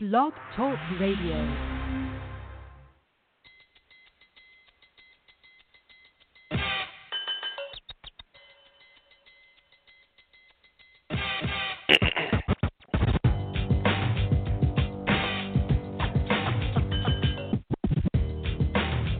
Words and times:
Blog 0.00 0.32
Talk 0.54 0.78
Radio. 1.00 1.34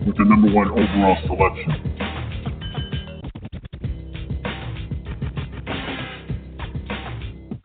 with 0.07 0.17
the 0.17 0.25
number 0.25 0.49
one 0.53 0.71
overall 0.71 1.17
selection. 1.27 1.73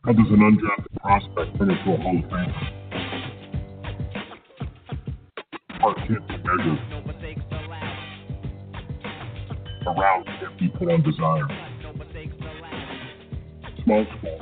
How 0.04 0.14
does 0.14 0.32
an 0.32 0.40
undrafted 0.40 1.00
prospect 1.00 1.60
turn 1.60 1.70
into 1.70 1.92
a 1.92 1.98
Hall 1.98 2.18
of 2.18 2.26
Famer? 2.32 2.83
Heart 6.04 6.28
can't. 6.28 6.80
Around 9.88 10.26
can't 10.26 10.60
be 10.60 10.68
put 10.68 10.92
on 10.92 11.02
desire. 11.02 11.48
Small 13.86 14.06
school, 14.18 14.40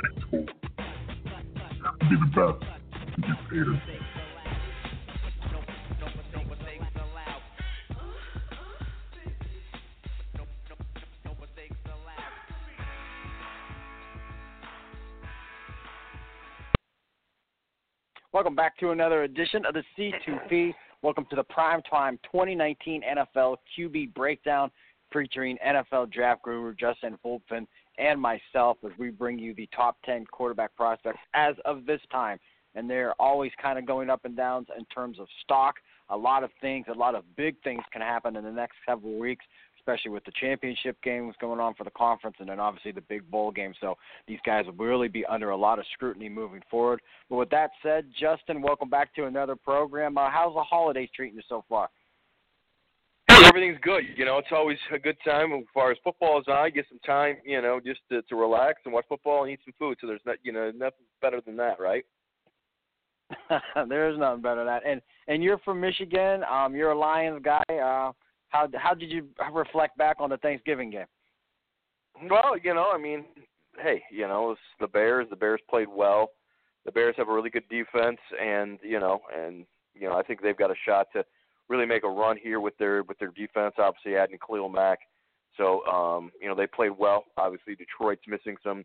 big 0.00 0.22
school. 0.26 0.46
Have 1.84 1.98
to 1.98 2.06
be 2.06 2.16
the 2.16 2.26
best 2.34 2.58
to 3.14 3.20
get 3.20 3.38
Welcome 18.32 18.54
back 18.54 18.78
to 18.78 18.92
another 18.92 19.24
edition 19.24 19.66
of 19.66 19.74
the 19.74 19.84
C2P. 19.94 20.72
Welcome 21.02 21.26
to 21.28 21.36
the 21.36 21.44
primetime 21.44 22.18
2019 22.22 23.02
NFL 23.02 23.58
QB 23.78 24.14
breakdown 24.14 24.70
featuring 25.12 25.58
NFL 25.62 26.10
draft 26.10 26.42
guru 26.42 26.74
Justin 26.74 27.18
Fulpen 27.22 27.66
and 27.98 28.18
myself 28.18 28.78
as 28.86 28.92
we 28.98 29.10
bring 29.10 29.38
you 29.38 29.52
the 29.52 29.68
top 29.76 29.98
10 30.06 30.24
quarterback 30.32 30.74
prospects 30.76 31.18
as 31.34 31.56
of 31.66 31.84
this 31.84 32.00
time. 32.10 32.38
And 32.74 32.88
they're 32.88 33.12
always 33.20 33.52
kind 33.60 33.78
of 33.78 33.84
going 33.84 34.08
up 34.08 34.24
and 34.24 34.34
downs 34.34 34.68
in 34.78 34.86
terms 34.86 35.20
of 35.20 35.26
stock. 35.44 35.74
A 36.08 36.16
lot 36.16 36.42
of 36.42 36.48
things, 36.62 36.86
a 36.88 36.96
lot 36.96 37.14
of 37.14 37.24
big 37.36 37.56
things 37.62 37.82
can 37.92 38.00
happen 38.00 38.36
in 38.36 38.44
the 38.44 38.50
next 38.50 38.76
several 38.88 39.18
weeks 39.18 39.44
especially 39.82 40.10
with 40.12 40.24
the 40.24 40.32
championship 40.40 40.96
games 41.02 41.34
going 41.40 41.58
on 41.58 41.74
for 41.74 41.84
the 41.84 41.90
conference 41.90 42.36
and 42.38 42.48
then 42.48 42.60
obviously 42.60 42.92
the 42.92 43.00
big 43.02 43.28
bowl 43.30 43.50
game. 43.50 43.74
So 43.80 43.96
these 44.28 44.38
guys 44.46 44.66
will 44.66 44.74
really 44.74 45.08
be 45.08 45.26
under 45.26 45.50
a 45.50 45.56
lot 45.56 45.78
of 45.78 45.84
scrutiny 45.92 46.28
moving 46.28 46.62
forward. 46.70 47.00
But 47.28 47.36
with 47.36 47.50
that 47.50 47.70
said, 47.82 48.06
Justin, 48.18 48.62
welcome 48.62 48.88
back 48.88 49.14
to 49.16 49.24
another 49.24 49.56
program. 49.56 50.16
Uh, 50.16 50.30
how's 50.30 50.54
the 50.54 50.62
holidays 50.62 51.08
treating 51.14 51.36
you 51.36 51.42
so 51.48 51.64
far? 51.68 51.88
Hey, 53.28 53.44
everything's 53.44 53.78
good. 53.82 54.04
You 54.16 54.24
know, 54.24 54.38
it's 54.38 54.48
always 54.52 54.78
a 54.94 54.98
good 54.98 55.16
time 55.24 55.52
as 55.52 55.64
far 55.74 55.90
as 55.90 55.98
football 56.04 56.38
is 56.38 56.46
on. 56.48 56.70
Get 56.70 56.86
some 56.88 57.00
time, 57.04 57.36
you 57.44 57.60
know, 57.60 57.80
just 57.84 58.00
to, 58.10 58.22
to 58.22 58.36
relax 58.36 58.80
and 58.84 58.94
watch 58.94 59.06
football 59.08 59.42
and 59.42 59.52
eat 59.52 59.60
some 59.64 59.74
food. 59.78 59.98
So 60.00 60.06
there's 60.06 60.20
not, 60.24 60.36
you 60.42 60.52
know, 60.52 60.70
nothing 60.70 61.06
better 61.20 61.40
than 61.44 61.56
that, 61.56 61.80
right? 61.80 62.04
there 63.88 64.10
is 64.10 64.18
nothing 64.18 64.42
better 64.42 64.64
than 64.64 64.66
that. 64.66 64.82
And 64.86 65.00
and 65.26 65.42
you're 65.42 65.58
from 65.58 65.80
Michigan. 65.80 66.42
Um, 66.44 66.76
you're 66.76 66.92
a 66.92 66.98
Lions 66.98 67.42
guy. 67.42 67.62
Uh, 67.68 68.12
how 68.52 68.68
how 68.74 68.94
did 68.94 69.10
you 69.10 69.28
reflect 69.52 69.98
back 69.98 70.16
on 70.20 70.30
the 70.30 70.36
Thanksgiving 70.38 70.90
game? 70.90 71.06
Well, 72.30 72.56
you 72.62 72.74
know, 72.74 72.90
I 72.94 72.98
mean, 72.98 73.24
hey, 73.82 74.02
you 74.10 74.28
know, 74.28 74.52
it's 74.52 74.60
the 74.80 74.86
Bears. 74.86 75.26
The 75.30 75.36
Bears 75.36 75.60
played 75.68 75.88
well. 75.88 76.30
The 76.84 76.92
Bears 76.92 77.14
have 77.16 77.28
a 77.28 77.32
really 77.32 77.50
good 77.50 77.68
defense, 77.68 78.18
and 78.40 78.78
you 78.82 79.00
know, 79.00 79.20
and 79.36 79.66
you 79.94 80.08
know, 80.08 80.16
I 80.16 80.22
think 80.22 80.42
they've 80.42 80.56
got 80.56 80.70
a 80.70 80.76
shot 80.86 81.08
to 81.14 81.24
really 81.68 81.86
make 81.86 82.04
a 82.04 82.08
run 82.08 82.36
here 82.40 82.60
with 82.60 82.76
their 82.78 83.02
with 83.02 83.18
their 83.18 83.30
defense. 83.30 83.74
Obviously, 83.78 84.16
adding 84.16 84.38
Khalil 84.46 84.68
Mack. 84.68 85.00
So, 85.56 85.84
um, 85.86 86.30
you 86.40 86.48
know, 86.48 86.54
they 86.54 86.66
played 86.66 86.92
well. 86.98 87.24
Obviously, 87.36 87.74
Detroit's 87.74 88.22
missing 88.26 88.56
some 88.64 88.84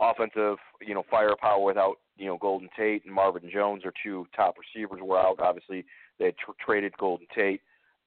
offensive, 0.00 0.56
you 0.80 0.94
know, 0.94 1.04
firepower 1.10 1.62
without, 1.62 1.96
you 2.16 2.26
know, 2.26 2.38
Golden 2.38 2.68
Tate 2.76 3.04
and 3.04 3.14
Marvin 3.14 3.48
Jones, 3.52 3.82
their 3.82 3.92
two 4.02 4.26
top 4.34 4.56
receivers 4.58 5.00
were 5.02 5.18
out. 5.18 5.38
Obviously, 5.40 5.84
they 6.18 6.26
had 6.26 6.36
tr- 6.36 6.52
traded 6.64 6.96
Golden 6.98 7.26
Tate. 7.34 7.60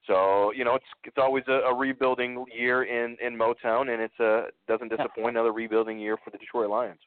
So 0.06 0.52
you 0.52 0.64
know 0.64 0.74
it's 0.74 0.84
it's 1.04 1.18
always 1.18 1.44
a, 1.48 1.60
a 1.70 1.74
rebuilding 1.74 2.44
year 2.56 2.84
in 2.84 3.16
in 3.24 3.36
Motown, 3.36 3.92
and 3.92 4.02
it's 4.02 4.18
a 4.20 4.46
doesn't 4.66 4.88
disappoint. 4.88 5.36
Another 5.36 5.52
rebuilding 5.52 5.98
year 5.98 6.16
for 6.24 6.30
the 6.30 6.38
Detroit 6.38 6.70
Lions. 6.70 7.00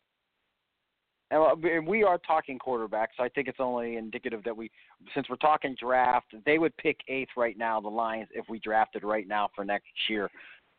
And 1.32 1.88
we 1.88 2.04
are 2.04 2.20
talking 2.20 2.60
quarterbacks. 2.60 3.08
So 3.18 3.24
I 3.24 3.30
think 3.30 3.48
it's 3.48 3.60
only 3.60 3.98
indicative 3.98 4.44
that 4.44 4.56
we, 4.56 4.70
since 5.16 5.28
we're 5.28 5.38
talking 5.38 5.76
draft, 5.80 6.28
they 6.46 6.60
would 6.60 6.76
pick 6.78 7.00
eighth 7.08 7.32
right 7.36 7.58
now. 7.58 7.82
The 7.82 7.90
Lions, 7.90 8.30
if 8.32 8.46
we 8.48 8.60
drafted 8.60 9.04
right 9.04 9.28
now 9.28 9.50
for 9.56 9.66
next 9.66 9.88
year, 10.08 10.30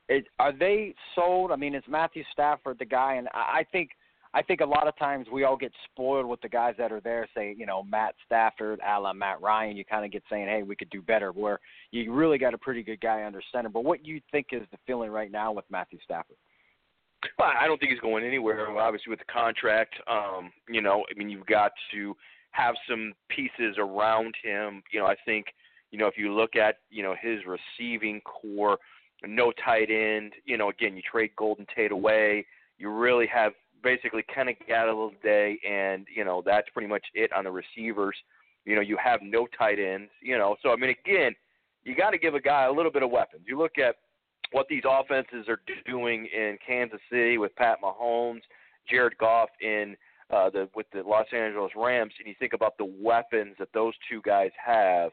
it, 0.08 0.26
are 0.38 0.52
they 0.52 0.94
sold? 1.16 1.50
I 1.50 1.56
mean, 1.56 1.74
is 1.74 1.82
Matthew 1.88 2.22
Stafford 2.32 2.78
the 2.78 2.84
guy? 2.84 3.14
And 3.14 3.28
I 3.34 3.66
think 3.72 3.90
I 4.36 4.42
think 4.42 4.60
a 4.60 4.66
lot 4.66 4.86
of 4.86 4.94
times 4.98 5.28
we 5.32 5.44
all 5.44 5.56
get 5.56 5.72
spoiled 5.90 6.26
with 6.26 6.42
the 6.42 6.48
guys 6.50 6.74
that 6.76 6.92
are 6.92 7.00
there. 7.00 7.26
Say, 7.34 7.54
you 7.56 7.64
know, 7.64 7.82
Matt 7.82 8.14
Stafford, 8.26 8.80
a 8.86 9.00
la 9.00 9.14
Matt 9.14 9.40
Ryan. 9.40 9.78
You 9.78 9.84
kind 9.86 10.04
of 10.04 10.12
get 10.12 10.22
saying, 10.28 10.46
hey, 10.46 10.62
we 10.62 10.76
could 10.76 10.90
do 10.90 11.00
better. 11.00 11.32
Where 11.32 11.58
you 11.90 12.12
really 12.12 12.36
got 12.36 12.52
a 12.52 12.58
pretty 12.58 12.82
good 12.82 13.00
guy 13.00 13.24
under 13.24 13.40
center. 13.50 13.70
But 13.70 13.84
what 13.84 14.04
you 14.04 14.20
think 14.30 14.48
is 14.52 14.60
the 14.70 14.76
feeling 14.86 15.10
right 15.10 15.32
now 15.32 15.52
with 15.52 15.64
Matthew 15.70 15.98
Stafford? 16.04 16.36
Well, 17.38 17.50
I 17.58 17.66
don't 17.66 17.78
think 17.80 17.92
he's 17.92 18.00
going 18.00 18.24
anywhere. 18.26 18.68
Obviously, 18.78 19.08
with 19.08 19.20
the 19.20 19.32
contract, 19.32 19.94
um, 20.06 20.52
you 20.68 20.82
know, 20.82 21.02
I 21.10 21.18
mean, 21.18 21.30
you've 21.30 21.46
got 21.46 21.72
to 21.94 22.14
have 22.50 22.74
some 22.86 23.14
pieces 23.30 23.76
around 23.78 24.34
him. 24.44 24.82
You 24.92 25.00
know, 25.00 25.06
I 25.06 25.16
think, 25.24 25.46
you 25.92 25.98
know, 25.98 26.08
if 26.08 26.18
you 26.18 26.34
look 26.34 26.56
at, 26.56 26.76
you 26.90 27.02
know, 27.02 27.14
his 27.18 27.38
receiving 27.46 28.20
core, 28.20 28.76
no 29.24 29.50
tight 29.64 29.88
end. 29.90 30.34
You 30.44 30.58
know, 30.58 30.68
again, 30.68 30.94
you 30.94 31.00
trade 31.10 31.30
Golden 31.38 31.64
Tate 31.74 31.90
away. 31.90 32.44
You 32.76 32.90
really 32.90 33.26
have 33.28 33.54
basically 33.86 34.24
Kenny 34.24 34.56
Day, 35.22 35.58
and 35.68 36.06
you 36.14 36.24
know 36.24 36.42
that's 36.44 36.68
pretty 36.70 36.88
much 36.88 37.04
it 37.14 37.32
on 37.32 37.44
the 37.44 37.50
receivers. 37.52 38.16
You 38.64 38.74
know, 38.74 38.80
you 38.80 38.96
have 39.02 39.20
no 39.22 39.46
tight 39.56 39.78
ends. 39.78 40.10
You 40.20 40.36
know, 40.36 40.56
so 40.60 40.72
I 40.72 40.76
mean, 40.76 40.90
again, 40.90 41.32
you 41.84 41.94
got 41.94 42.10
to 42.10 42.18
give 42.18 42.34
a 42.34 42.40
guy 42.40 42.64
a 42.64 42.72
little 42.72 42.90
bit 42.90 43.04
of 43.04 43.10
weapons. 43.10 43.44
You 43.46 43.56
look 43.56 43.78
at 43.78 43.94
what 44.50 44.66
these 44.68 44.82
offenses 44.84 45.46
are 45.48 45.60
doing 45.86 46.26
in 46.34 46.58
Kansas 46.66 46.98
City 47.10 47.38
with 47.38 47.54
Pat 47.54 47.78
Mahomes, 47.80 48.40
Jared 48.90 49.16
Goff 49.18 49.50
in 49.60 49.96
uh, 50.30 50.50
the 50.50 50.68
with 50.74 50.86
the 50.92 51.02
Los 51.02 51.26
Angeles 51.32 51.70
Rams, 51.76 52.12
and 52.18 52.26
you 52.26 52.34
think 52.40 52.54
about 52.54 52.76
the 52.78 52.92
weapons 53.00 53.54
that 53.60 53.68
those 53.72 53.94
two 54.10 54.20
guys 54.22 54.50
have, 54.64 55.12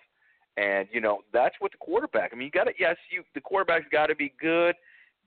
and 0.58 0.88
you 0.92 1.00
know 1.00 1.20
that's 1.32 1.56
what 1.60 1.72
the 1.72 1.78
quarterback. 1.78 2.32
I 2.34 2.36
mean, 2.36 2.46
you 2.46 2.52
got 2.52 2.64
to 2.64 2.74
yes, 2.80 2.96
you 3.12 3.24
the 3.36 3.42
quarterback's 3.42 3.86
got 3.92 4.08
to 4.08 4.16
be 4.16 4.34
good, 4.42 4.74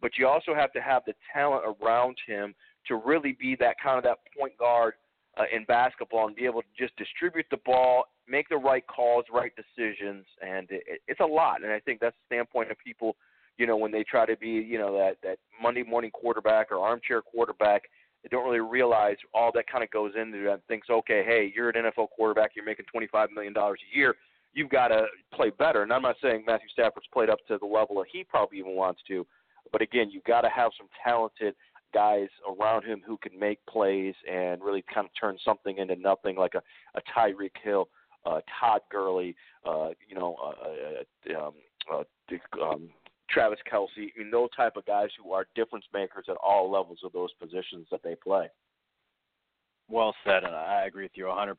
but 0.02 0.18
you 0.18 0.26
also 0.26 0.52
have 0.52 0.72
to 0.72 0.80
have 0.80 1.02
the 1.06 1.14
talent 1.32 1.62
around 1.80 2.16
him 2.26 2.52
to 2.88 2.96
really 2.96 3.36
be 3.38 3.56
that 3.60 3.76
kind 3.82 3.98
of 3.98 4.04
that 4.04 4.18
point 4.38 4.56
guard 4.58 4.94
uh, 5.38 5.44
in 5.54 5.64
basketball 5.64 6.26
and 6.26 6.36
be 6.36 6.44
able 6.44 6.62
to 6.62 6.68
just 6.78 6.96
distribute 6.96 7.46
the 7.50 7.58
ball, 7.64 8.04
make 8.28 8.48
the 8.48 8.56
right 8.56 8.86
calls, 8.86 9.24
right 9.32 9.52
decisions, 9.56 10.24
and 10.40 10.66
it, 10.70 11.00
it's 11.06 11.20
a 11.20 11.26
lot. 11.26 11.62
And 11.62 11.72
I 11.72 11.80
think 11.80 12.00
that's 12.00 12.16
the 12.16 12.34
standpoint 12.34 12.70
of 12.70 12.76
people, 12.84 13.16
you 13.58 13.66
know, 13.66 13.76
when 13.76 13.92
they 13.92 14.02
try 14.02 14.26
to 14.26 14.36
be, 14.36 14.48
you 14.48 14.78
know, 14.78 14.96
that 14.96 15.16
that 15.22 15.38
Monday 15.60 15.82
morning 15.82 16.10
quarterback 16.10 16.70
or 16.70 16.78
armchair 16.78 17.22
quarterback. 17.22 17.82
They 18.22 18.34
don't 18.36 18.44
really 18.44 18.58
realize 18.58 19.18
all 19.34 19.52
that 19.54 19.70
kind 19.70 19.84
of 19.84 19.90
goes 19.90 20.12
into 20.20 20.42
that. 20.44 20.52
And 20.54 20.62
thinks, 20.66 20.90
okay, 20.90 21.22
hey, 21.24 21.52
you're 21.54 21.68
an 21.68 21.84
NFL 21.84 22.08
quarterback, 22.16 22.52
you're 22.56 22.64
making 22.64 22.86
twenty 22.90 23.06
five 23.06 23.30
million 23.30 23.52
dollars 23.52 23.78
a 23.92 23.96
year. 23.96 24.16
You've 24.52 24.70
got 24.70 24.88
to 24.88 25.04
play 25.34 25.50
better. 25.50 25.82
And 25.82 25.92
I'm 25.92 26.02
not 26.02 26.16
saying 26.20 26.44
Matthew 26.46 26.68
Stafford's 26.72 27.06
played 27.12 27.28
up 27.28 27.38
to 27.46 27.58
the 27.58 27.66
level 27.66 27.96
that 27.96 28.06
he 28.10 28.24
probably 28.24 28.58
even 28.58 28.74
wants 28.74 29.00
to, 29.06 29.26
but 29.70 29.82
again, 29.82 30.10
you've 30.10 30.24
got 30.24 30.40
to 30.40 30.48
have 30.48 30.72
some 30.78 30.88
talented 31.04 31.54
guys 31.96 32.28
around 32.46 32.84
him 32.84 33.00
who 33.06 33.16
can 33.16 33.38
make 33.38 33.58
plays 33.64 34.14
and 34.30 34.62
really 34.62 34.84
kind 34.92 35.06
of 35.06 35.10
turn 35.18 35.38
something 35.42 35.78
into 35.78 35.96
nothing, 35.96 36.36
like 36.36 36.52
a, 36.54 36.62
a 36.94 37.00
Tyreek 37.16 37.56
Hill, 37.64 37.88
uh, 38.26 38.40
Todd 38.60 38.82
Gurley, 38.92 39.34
uh, 39.64 39.88
you 40.06 40.14
know, 40.14 40.36
uh, 40.44 41.32
uh, 41.34 41.46
um, 41.46 41.54
uh, 41.90 42.62
um, 42.62 42.90
Travis 43.30 43.58
Kelce, 43.72 43.88
I 43.96 44.18
mean, 44.18 44.30
those 44.30 44.50
type 44.54 44.76
of 44.76 44.84
guys 44.84 45.08
who 45.18 45.32
are 45.32 45.46
difference 45.54 45.86
makers 45.94 46.26
at 46.28 46.36
all 46.36 46.70
levels 46.70 46.98
of 47.02 47.12
those 47.12 47.30
positions 47.40 47.86
that 47.90 48.02
they 48.04 48.14
play. 48.14 48.48
Well 49.88 50.14
said, 50.22 50.44
and 50.44 50.54
I 50.54 50.84
agree 50.86 51.04
with 51.04 51.12
you 51.14 51.24
100%. 51.24 51.56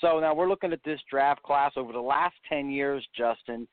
So 0.00 0.18
now 0.18 0.34
we're 0.34 0.48
looking 0.48 0.72
at 0.72 0.82
this 0.82 1.00
draft 1.10 1.42
class 1.42 1.72
over 1.76 1.92
the 1.92 2.00
last 2.00 2.36
10 2.48 2.70
years, 2.70 3.06
Justin. 3.14 3.68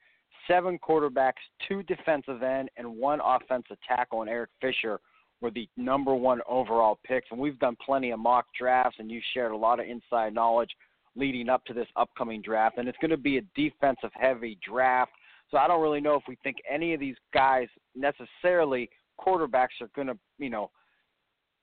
Seven 0.46 0.78
quarterbacks, 0.78 1.42
two 1.68 1.84
defensive 1.84 2.44
end, 2.44 2.70
and 2.75 2.98
one 2.98 3.22
offensive 3.24 3.78
tackle, 3.88 4.22
and 4.22 4.30
Eric 4.30 4.50
Fisher 4.60 5.00
were 5.46 5.52
the 5.52 5.70
number 5.78 6.16
one 6.16 6.42
overall 6.50 6.98
picks. 7.06 7.28
And 7.30 7.40
we've 7.40 7.60
done 7.60 7.78
plenty 7.86 8.10
of 8.10 8.20
mock 8.20 8.48
drafts, 8.60 8.98
and 8.98 9.12
you 9.12 9.22
shared 9.36 9.52
a 9.52 9.56
lot 9.56 9.80
of 9.80 9.86
inside 9.86 10.34
knowledge 10.34 10.72
leading 11.16 11.50
up 11.50 11.64
to 11.66 11.74
this 11.74 11.88
upcoming 11.96 12.42
draft. 12.42 12.80
And 12.80 12.88
it's 12.88 12.98
going 12.98 13.12
to 13.12 13.18
be 13.18 13.38
a 13.38 13.42
defensive 13.56 14.10
heavy 14.14 14.58
draft. 14.68 15.12
So 15.52 15.58
I 15.58 15.68
don't 15.68 15.84
really 15.84 16.02
know 16.02 16.16
if 16.16 16.24
we 16.28 16.36
think 16.44 16.58
any 16.68 16.96
of 16.96 17.00
these 17.00 17.16
guys 17.32 17.68
necessarily 17.96 18.90
quarterbacks 19.20 19.80
are 19.82 19.90
going 19.96 20.08
to, 20.08 20.18
you 20.40 20.50
know, 20.50 20.72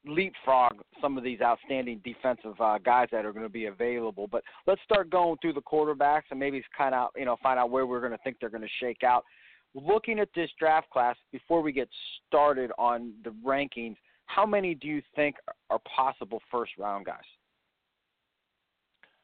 leapfrog 0.07 0.75
some 1.01 1.19
of 1.19 1.25
these 1.25 1.41
outstanding 1.41 2.01
defensive 2.05 2.55
uh, 2.61 2.79
guys 2.79 3.09
that 3.11 3.25
are 3.25 3.33
going 3.33 3.45
to 3.45 3.49
be 3.49 3.67
available. 3.67 4.29
But 4.29 4.45
let's 4.69 4.81
start 4.85 5.11
going 5.11 5.39
through 5.43 5.55
the 5.55 5.63
quarterbacks 5.63 6.23
and 6.31 6.39
maybe 6.39 6.63
kind 6.77 6.95
of 6.95 7.11
you 7.17 7.25
know 7.25 7.37
find 7.43 7.59
out 7.59 7.71
where 7.71 7.87
we're 7.87 8.01
going 8.01 8.13
to 8.13 8.19
think 8.19 8.37
they're 8.41 8.49
going 8.49 8.63
to 8.63 8.69
shake 8.81 9.03
out. 9.05 9.25
Looking 9.75 10.19
at 10.19 10.29
this 10.35 10.51
draft 10.59 10.91
class 10.91 11.17
before 11.31 11.63
we 11.63 11.73
get 11.73 11.89
started 12.27 12.71
on 12.79 13.13
the 13.25 13.31
rankings, 13.45 13.97
how 14.27 14.47
many 14.47 14.75
do 14.75 14.87
you 14.87 15.03
think 15.15 15.37
are 15.71 15.81
possible 15.81 16.41
first 16.51 16.73
round 16.79 17.07
guys? 17.07 17.21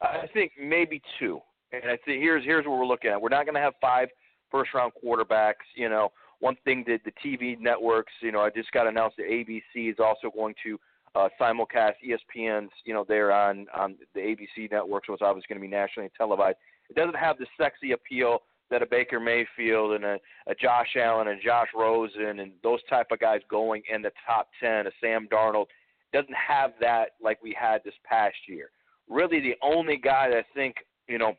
I 0.01 0.27
think 0.33 0.53
maybe 0.59 1.01
two. 1.19 1.39
And 1.71 1.83
I 1.85 1.97
think 2.05 2.21
here's 2.21 2.43
here's 2.43 2.65
what 2.65 2.79
we're 2.79 2.85
looking 2.85 3.11
at. 3.11 3.21
We're 3.21 3.29
not 3.29 3.45
going 3.45 3.55
to 3.55 3.61
have 3.61 3.73
five 3.79 4.09
first 4.49 4.73
round 4.73 4.93
quarterbacks. 5.03 5.65
You 5.75 5.89
know, 5.89 6.11
one 6.39 6.55
thing 6.65 6.83
that 6.87 7.01
the 7.05 7.11
TV 7.23 7.59
networks, 7.59 8.13
you 8.21 8.31
know, 8.31 8.41
I 8.41 8.49
just 8.49 8.71
got 8.71 8.87
announced 8.87 9.17
that 9.17 9.27
ABC 9.27 9.91
is 9.91 9.97
also 9.99 10.31
going 10.33 10.55
to 10.63 10.79
uh, 11.15 11.29
simulcast 11.39 11.93
ESPN's, 12.05 12.71
you 12.85 12.93
know, 12.93 13.05
there 13.07 13.31
on 13.31 13.67
on 13.75 13.95
the 14.13 14.21
ABC 14.21 14.71
network, 14.71 15.05
so 15.05 15.13
it's 15.13 15.21
obviously 15.21 15.47
going 15.49 15.61
to 15.61 15.67
be 15.67 15.75
nationally 15.75 16.09
televised. 16.17 16.57
It 16.89 16.95
doesn't 16.95 17.15
have 17.15 17.37
the 17.37 17.45
sexy 17.59 17.91
appeal 17.91 18.39
that 18.69 18.81
a 18.81 18.85
Baker 18.85 19.19
Mayfield 19.19 19.93
and 19.93 20.03
a, 20.03 20.19
a 20.47 20.55
Josh 20.55 20.95
Allen 20.95 21.29
and 21.29 21.41
Josh 21.43 21.67
Rosen 21.75 22.39
and 22.39 22.51
those 22.63 22.83
type 22.89 23.07
of 23.11 23.19
guys 23.19 23.41
going 23.49 23.81
in 23.91 24.01
the 24.01 24.11
top 24.25 24.47
ten, 24.59 24.87
a 24.87 24.91
Sam 25.01 25.27
Darnold, 25.31 25.65
doesn't 26.13 26.35
have 26.35 26.71
that 26.79 27.11
like 27.21 27.41
we 27.41 27.55
had 27.59 27.81
this 27.83 27.93
past 28.03 28.37
year. 28.47 28.71
Really, 29.07 29.39
the 29.39 29.55
only 29.63 29.97
guy 29.97 30.29
that 30.29 30.37
I 30.37 30.45
think, 30.53 30.75
you 31.07 31.17
know, 31.17 31.33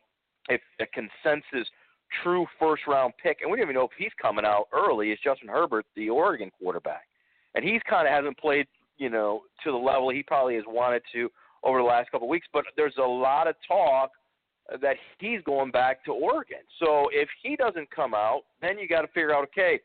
if 0.48 0.60
a 0.80 0.86
consensus 0.86 1.68
true 2.22 2.46
first 2.58 2.82
round 2.88 3.12
pick, 3.22 3.38
and 3.42 3.50
we 3.50 3.56
don't 3.56 3.66
even 3.66 3.74
know 3.74 3.84
if 3.84 3.90
he's 3.96 4.10
coming 4.20 4.44
out 4.44 4.66
early, 4.72 5.12
is 5.12 5.18
Justin 5.22 5.48
Herbert, 5.48 5.86
the 5.94 6.10
Oregon 6.10 6.50
quarterback. 6.60 7.02
And 7.54 7.64
he's 7.64 7.80
kind 7.88 8.06
of 8.06 8.12
hasn't 8.12 8.38
played, 8.38 8.66
you 8.98 9.10
know, 9.10 9.42
to 9.64 9.70
the 9.70 9.76
level 9.76 10.10
he 10.10 10.22
probably 10.22 10.56
has 10.56 10.64
wanted 10.66 11.02
to 11.12 11.28
over 11.62 11.78
the 11.78 11.84
last 11.84 12.10
couple 12.10 12.26
of 12.26 12.30
weeks. 12.30 12.46
But 12.52 12.64
there's 12.76 12.96
a 12.98 13.02
lot 13.02 13.46
of 13.46 13.54
talk 13.66 14.10
that 14.80 14.96
he's 15.18 15.40
going 15.42 15.70
back 15.70 16.04
to 16.04 16.12
Oregon. 16.12 16.58
So 16.78 17.08
if 17.12 17.28
he 17.42 17.56
doesn't 17.56 17.90
come 17.90 18.14
out, 18.14 18.42
then 18.60 18.78
you 18.78 18.88
got 18.88 19.02
to 19.02 19.08
figure 19.08 19.34
out, 19.34 19.44
okay, 19.44 19.80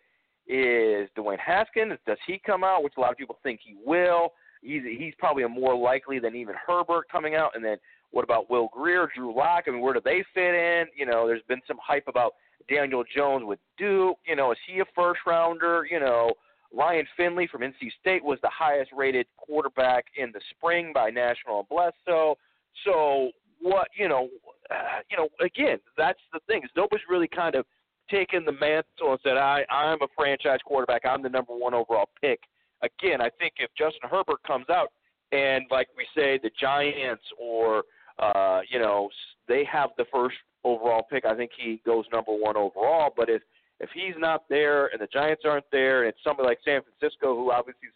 is 0.47 1.09
Dwayne 1.17 1.39
Haskins, 1.39 1.93
does 2.05 2.17
he 2.27 2.39
come 2.45 2.63
out, 2.63 2.83
which 2.83 2.93
a 2.97 2.99
lot 2.99 3.11
of 3.11 3.17
people 3.17 3.37
think 3.41 3.59
he 3.63 3.75
will. 3.83 4.33
He's 4.61 4.81
he's 4.97 5.13
probably 5.19 5.43
a 5.43 5.49
more 5.49 5.75
likely 5.75 6.19
than 6.19 6.35
even 6.35 6.55
Herbert 6.67 7.05
coming 7.11 7.35
out, 7.35 7.51
and 7.55 7.63
then 7.63 7.77
what 8.11 8.23
about 8.23 8.49
Will 8.49 8.69
Grier, 8.71 9.09
Drew 9.15 9.35
Lock? 9.35 9.65
I 9.67 9.71
mean, 9.71 9.81
where 9.81 9.93
do 9.93 10.01
they 10.03 10.23
fit 10.33 10.55
in? 10.55 10.85
You 10.95 11.05
know, 11.05 11.27
there's 11.27 11.41
been 11.47 11.61
some 11.67 11.77
hype 11.83 12.07
about 12.07 12.33
Daniel 12.69 13.03
Jones 13.15 13.43
with 13.45 13.59
Duke. 13.77 14.17
You 14.25 14.35
know, 14.35 14.51
is 14.51 14.57
he 14.67 14.79
a 14.79 14.85
first 14.95 15.19
rounder? 15.27 15.85
You 15.89 15.99
know, 15.99 16.31
Ryan 16.73 17.05
Finley 17.17 17.47
from 17.51 17.61
NC 17.61 17.91
State 17.99 18.23
was 18.23 18.39
the 18.41 18.49
highest 18.51 18.91
rated 18.95 19.27
quarterback 19.37 20.05
in 20.17 20.31
the 20.31 20.41
spring 20.51 20.91
by 20.93 21.09
National 21.09 21.67
BLESTO. 21.69 22.37
So 22.85 23.31
what 23.61 23.87
you 23.97 24.07
know, 24.07 24.29
uh, 24.71 24.99
you 25.09 25.17
know, 25.17 25.29
again, 25.41 25.77
that's 25.97 26.19
the 26.33 26.39
thing 26.47 26.63
is 26.63 26.69
nobody's 26.75 27.05
really 27.09 27.27
kind 27.27 27.55
of 27.55 27.65
taken 28.09 28.45
the 28.45 28.51
mantle 28.51 29.11
and 29.11 29.19
said, 29.23 29.37
I 29.37 29.63
I'm 29.69 30.01
a 30.01 30.07
franchise 30.15 30.59
quarterback. 30.65 31.03
I'm 31.05 31.23
the 31.23 31.29
number 31.29 31.55
one 31.55 31.73
overall 31.73 32.09
pick. 32.21 32.39
Again, 32.81 33.21
I 33.21 33.29
think 33.39 33.53
if 33.57 33.69
Justin 33.77 34.09
Herbert 34.09 34.43
comes 34.45 34.65
out 34.69 34.91
and 35.31 35.65
like 35.71 35.87
we 35.97 36.05
say, 36.15 36.39
the 36.41 36.51
Giants 36.59 37.23
or 37.39 37.83
uh, 38.19 38.61
you 38.69 38.79
know, 38.79 39.09
they 39.47 39.67
have 39.71 39.89
the 39.97 40.05
first 40.11 40.35
overall 40.63 41.03
pick. 41.09 41.25
I 41.25 41.35
think 41.35 41.51
he 41.57 41.81
goes 41.85 42.05
number 42.11 42.31
one 42.33 42.57
overall. 42.57 43.11
But 43.15 43.29
if 43.29 43.41
if 43.79 43.89
he's 43.93 44.15
not 44.17 44.43
there 44.49 44.87
and 44.87 45.01
the 45.01 45.07
Giants 45.11 45.43
aren't 45.45 45.69
there, 45.71 46.03
and 46.03 46.09
it's 46.09 46.23
somebody 46.23 46.47
like 46.47 46.59
San 46.63 46.81
Francisco 46.81 47.35
who 47.35 47.51
obviously 47.51 47.89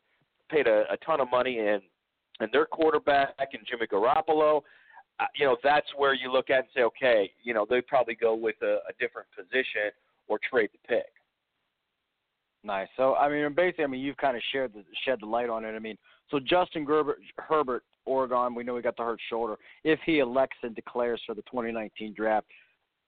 paid 0.49 0.67
a, 0.67 0.83
a 0.91 0.97
ton 0.97 1.21
of 1.21 1.29
money 1.31 1.59
and 1.59 1.81
and 2.39 2.49
their 2.51 2.65
quarterback 2.65 3.33
and 3.39 3.65
Jimmy 3.69 3.87
Garoppolo, 3.87 4.61
Uh, 5.19 5.25
you 5.35 5.45
know, 5.45 5.57
that's 5.63 5.87
where 5.97 6.13
you 6.13 6.31
look 6.31 6.49
at 6.49 6.59
and 6.59 6.67
say, 6.73 6.81
okay, 6.81 7.31
you 7.43 7.53
know, 7.53 7.65
they 7.69 7.81
probably 7.81 8.15
go 8.15 8.33
with 8.33 8.55
a, 8.61 8.79
a 8.87 8.93
different 8.99 9.27
position 9.35 9.91
or 10.27 10.39
trade 10.49 10.69
the 10.71 10.87
pick. 10.87 11.07
Nice. 12.63 12.87
So 12.97 13.15
I 13.15 13.29
mean, 13.29 13.53
basically, 13.53 13.85
I 13.85 13.87
mean, 13.87 14.01
you've 14.01 14.17
kind 14.17 14.35
of 14.35 14.43
shared 14.51 14.73
the, 14.73 14.83
shed 15.05 15.19
the 15.21 15.25
light 15.25 15.49
on 15.49 15.63
it. 15.65 15.75
I 15.75 15.79
mean, 15.79 15.97
so 16.29 16.39
Justin 16.39 16.85
Gerbert, 16.85 17.19
Herbert 17.37 17.83
Oregon. 18.05 18.55
We 18.55 18.63
know 18.63 18.75
he 18.75 18.81
got 18.81 18.97
the 18.97 19.03
hurt 19.03 19.19
shoulder. 19.29 19.55
If 19.83 19.99
he 20.05 20.19
elects 20.19 20.57
and 20.63 20.75
declares 20.75 21.21
for 21.25 21.35
the 21.35 21.41
2019 21.43 22.13
draft, 22.13 22.47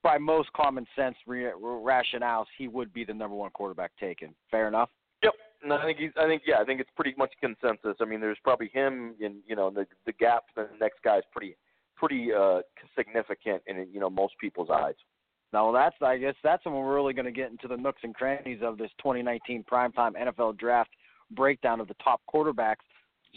by 0.03 0.17
most 0.17 0.51
common 0.53 0.85
sense 0.95 1.15
re- 1.27 1.51
rationales, 1.61 2.45
he 2.57 2.67
would 2.67 2.93
be 2.93 3.03
the 3.03 3.13
number 3.13 3.35
one 3.35 3.51
quarterback 3.51 3.91
taken. 3.99 4.33
Fair 4.49 4.67
enough. 4.67 4.89
Yep. 5.23 5.33
No, 5.65 5.77
I 5.77 5.85
think 5.85 5.99
he's. 5.99 6.11
I 6.17 6.25
think 6.25 6.43
yeah. 6.45 6.55
I 6.59 6.65
think 6.65 6.79
it's 6.79 6.89
pretty 6.95 7.13
much 7.17 7.31
consensus. 7.39 7.95
I 7.99 8.05
mean, 8.05 8.19
there's 8.19 8.39
probably 8.43 8.69
him, 8.73 9.15
and 9.21 9.35
you 9.45 9.55
know, 9.55 9.69
the 9.69 9.85
the 10.05 10.13
gap 10.13 10.43
the 10.55 10.67
next 10.79 11.03
guy 11.03 11.17
is 11.17 11.23
pretty 11.31 11.55
pretty 12.01 12.33
uh, 12.33 12.61
significant 12.97 13.61
in 13.67 13.87
you 13.93 13.99
know 13.99 14.09
most 14.09 14.33
people's 14.41 14.69
eyes. 14.71 14.95
Now 15.53 15.71
that's 15.71 15.95
I 16.01 16.17
guess 16.17 16.33
that's 16.43 16.65
when 16.65 16.73
we're 16.73 16.95
really 16.95 17.13
going 17.13 17.25
to 17.25 17.31
get 17.31 17.51
into 17.51 17.67
the 17.67 17.77
nooks 17.77 18.01
and 18.03 18.15
crannies 18.15 18.59
of 18.63 18.77
this 18.77 18.89
2019 18.97 19.63
primetime 19.71 20.13
NFL 20.13 20.57
draft 20.57 20.89
breakdown 21.31 21.79
of 21.79 21.87
the 21.87 21.95
top 22.03 22.21
quarterbacks. 22.33 22.83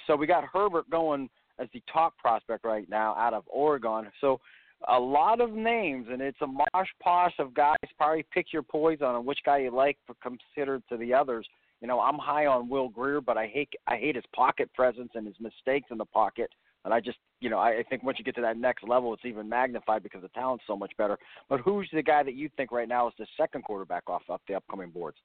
So 0.06 0.16
we 0.16 0.26
got 0.26 0.44
Herbert 0.50 0.88
going 0.90 1.28
as 1.60 1.68
the 1.74 1.82
top 1.92 2.16
prospect 2.16 2.64
right 2.64 2.88
now 2.88 3.14
out 3.16 3.34
of 3.34 3.44
Oregon. 3.46 4.10
So 4.20 4.40
a 4.88 4.98
lot 4.98 5.40
of 5.40 5.52
names, 5.52 6.06
and 6.10 6.20
it's 6.20 6.40
a 6.40 6.46
mosh 6.46 6.88
posh 7.02 7.34
of 7.38 7.54
guys. 7.54 7.76
Probably 7.98 8.24
pick 8.32 8.52
your 8.52 8.62
poison 8.62 9.06
on 9.06 9.26
which 9.26 9.38
guy 9.44 9.58
you 9.58 9.70
like 9.70 9.98
for 10.06 10.14
considered 10.22 10.82
to 10.88 10.96
the 10.96 11.12
others. 11.12 11.46
You 11.80 11.88
know, 11.88 12.00
I'm 12.00 12.18
high 12.18 12.46
on 12.46 12.68
Will 12.68 12.88
Grier, 12.88 13.20
but 13.20 13.36
I 13.36 13.46
hate 13.46 13.68
I 13.86 13.96
hate 13.96 14.16
his 14.16 14.24
pocket 14.34 14.72
presence 14.74 15.10
and 15.14 15.26
his 15.26 15.36
mistakes 15.38 15.88
in 15.90 15.98
the 15.98 16.06
pocket. 16.06 16.50
And 16.84 16.92
I 16.92 17.00
just, 17.00 17.18
you 17.40 17.50
know, 17.50 17.58
I, 17.58 17.78
I 17.78 17.82
think 17.88 18.02
once 18.02 18.18
you 18.18 18.24
get 18.24 18.34
to 18.36 18.42
that 18.42 18.58
next 18.58 18.86
level, 18.86 19.14
it's 19.14 19.24
even 19.24 19.48
magnified 19.48 20.02
because 20.02 20.22
the 20.22 20.28
talent's 20.28 20.64
so 20.66 20.76
much 20.76 20.92
better. 20.98 21.18
But 21.48 21.60
who's 21.60 21.88
the 21.92 22.02
guy 22.02 22.22
that 22.22 22.34
you 22.34 22.50
think 22.56 22.72
right 22.72 22.88
now 22.88 23.08
is 23.08 23.14
the 23.18 23.26
second 23.36 23.64
quarterback 23.64 24.08
off 24.08 24.22
up 24.30 24.42
the 24.48 24.54
upcoming 24.54 24.90
boards? 24.90 25.18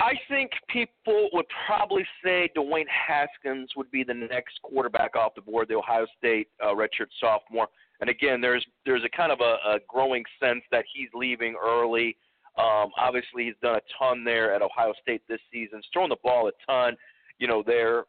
I 0.00 0.14
think 0.28 0.50
people 0.68 1.28
would 1.32 1.46
probably 1.66 2.04
say 2.24 2.50
Dwayne 2.56 2.86
Haskins 2.88 3.70
would 3.76 3.90
be 3.90 4.02
the 4.02 4.14
next 4.14 4.60
quarterback 4.62 5.14
off 5.14 5.34
the 5.36 5.42
board, 5.42 5.68
the 5.68 5.76
Ohio 5.76 6.06
State 6.18 6.48
uh, 6.62 6.74
redshirt 6.74 7.06
sophomore. 7.20 7.68
And 8.00 8.10
again, 8.10 8.40
there's 8.40 8.66
there's 8.84 9.04
a 9.04 9.16
kind 9.16 9.30
of 9.30 9.40
a, 9.40 9.74
a 9.74 9.78
growing 9.88 10.24
sense 10.42 10.62
that 10.72 10.84
he's 10.92 11.08
leaving 11.14 11.54
early. 11.62 12.16
Um, 12.58 12.90
obviously, 12.98 13.44
he's 13.44 13.54
done 13.62 13.76
a 13.76 13.80
ton 13.98 14.24
there 14.24 14.54
at 14.54 14.62
Ohio 14.62 14.92
State 15.02 15.22
this 15.28 15.40
season. 15.52 15.78
He's 15.78 15.90
thrown 15.92 16.08
the 16.08 16.16
ball 16.22 16.48
a 16.48 16.52
ton, 16.66 16.96
you 17.38 17.46
know, 17.46 17.62
there. 17.64 18.04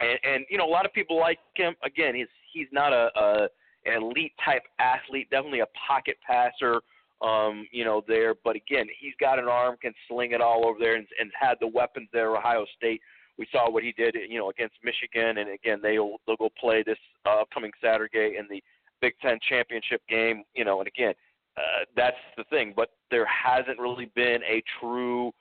And, 0.00 0.18
and 0.24 0.46
you 0.50 0.58
know, 0.58 0.66
a 0.66 0.70
lot 0.70 0.84
of 0.84 0.92
people 0.92 1.18
like 1.18 1.38
him. 1.54 1.74
Again, 1.84 2.14
he's 2.14 2.26
he's 2.52 2.68
not 2.72 2.92
a, 2.92 3.10
a 3.16 3.48
an 3.86 4.02
elite 4.02 4.32
type 4.44 4.62
athlete, 4.78 5.28
definitely 5.30 5.60
a 5.60 5.66
pocket 5.88 6.16
passer 6.26 6.80
um, 7.22 7.66
you 7.72 7.84
know, 7.84 8.02
there. 8.06 8.34
But 8.44 8.56
again, 8.56 8.86
he's 8.98 9.14
got 9.20 9.38
an 9.38 9.46
arm, 9.46 9.76
can 9.80 9.92
sling 10.08 10.32
it 10.32 10.40
all 10.40 10.66
over 10.66 10.78
there, 10.78 10.96
and, 10.96 11.06
and 11.20 11.30
had 11.38 11.54
the 11.60 11.66
weapons 11.66 12.08
there. 12.12 12.36
Ohio 12.36 12.66
State, 12.76 13.00
we 13.38 13.46
saw 13.50 13.70
what 13.70 13.82
he 13.82 13.92
did, 13.92 14.16
you 14.28 14.38
know, 14.38 14.50
against 14.50 14.76
Michigan, 14.82 15.38
and 15.38 15.50
again, 15.50 15.80
they'll 15.82 16.16
they'll 16.26 16.36
go 16.36 16.50
play 16.58 16.82
this 16.82 16.98
uh, 17.26 17.40
upcoming 17.40 17.72
Saturday 17.82 18.36
in 18.38 18.46
the 18.50 18.62
Big 19.00 19.14
Ten 19.20 19.38
championship 19.48 20.02
game. 20.08 20.42
You 20.54 20.64
know, 20.64 20.80
and 20.80 20.88
again, 20.88 21.14
uh, 21.56 21.84
that's 21.96 22.16
the 22.36 22.44
thing. 22.44 22.72
But 22.74 22.90
there 23.10 23.26
hasn't 23.26 23.78
really 23.78 24.10
been 24.14 24.42
a 24.42 24.62
true 24.80 25.32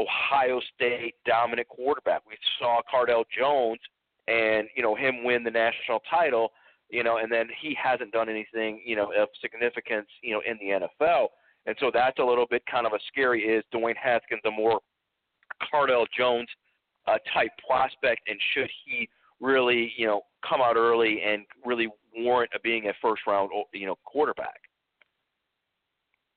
Ohio 0.00 0.60
State 0.74 1.14
dominant 1.26 1.68
quarterback. 1.68 2.22
We 2.26 2.36
saw 2.58 2.80
Cardale 2.92 3.24
Jones, 3.36 3.80
and 4.26 4.68
you 4.76 4.82
know 4.82 4.94
him 4.94 5.24
win 5.24 5.44
the 5.44 5.50
national 5.50 6.00
title 6.10 6.52
you 6.90 7.04
know, 7.04 7.18
and 7.18 7.30
then 7.30 7.48
he 7.60 7.76
hasn't 7.82 8.12
done 8.12 8.28
anything, 8.28 8.80
you 8.84 8.96
know, 8.96 9.12
of 9.12 9.28
significance, 9.40 10.08
you 10.22 10.32
know, 10.32 10.42
in 10.46 10.58
the 10.58 10.86
NFL. 10.86 11.28
And 11.66 11.76
so 11.80 11.90
that's 11.92 12.18
a 12.18 12.24
little 12.24 12.46
bit 12.48 12.62
kind 12.70 12.86
of 12.86 12.92
a 12.92 12.98
scary 13.08 13.42
is 13.42 13.62
Dwayne 13.74 13.96
Haskins 14.02 14.40
a 14.46 14.50
more 14.50 14.80
Cardale 15.72 16.06
Jones 16.16 16.48
uh, 17.06 17.18
type 17.32 17.50
prospect, 17.66 18.22
and 18.28 18.38
should 18.54 18.70
he 18.84 19.08
really, 19.40 19.92
you 19.96 20.06
know, 20.06 20.22
come 20.48 20.60
out 20.60 20.76
early 20.76 21.20
and 21.26 21.44
really 21.64 21.88
warrant 22.16 22.50
a 22.54 22.60
being 22.60 22.88
a 22.88 22.92
first 23.02 23.22
round, 23.26 23.50
you 23.74 23.86
know, 23.86 23.96
quarterback? 24.04 24.60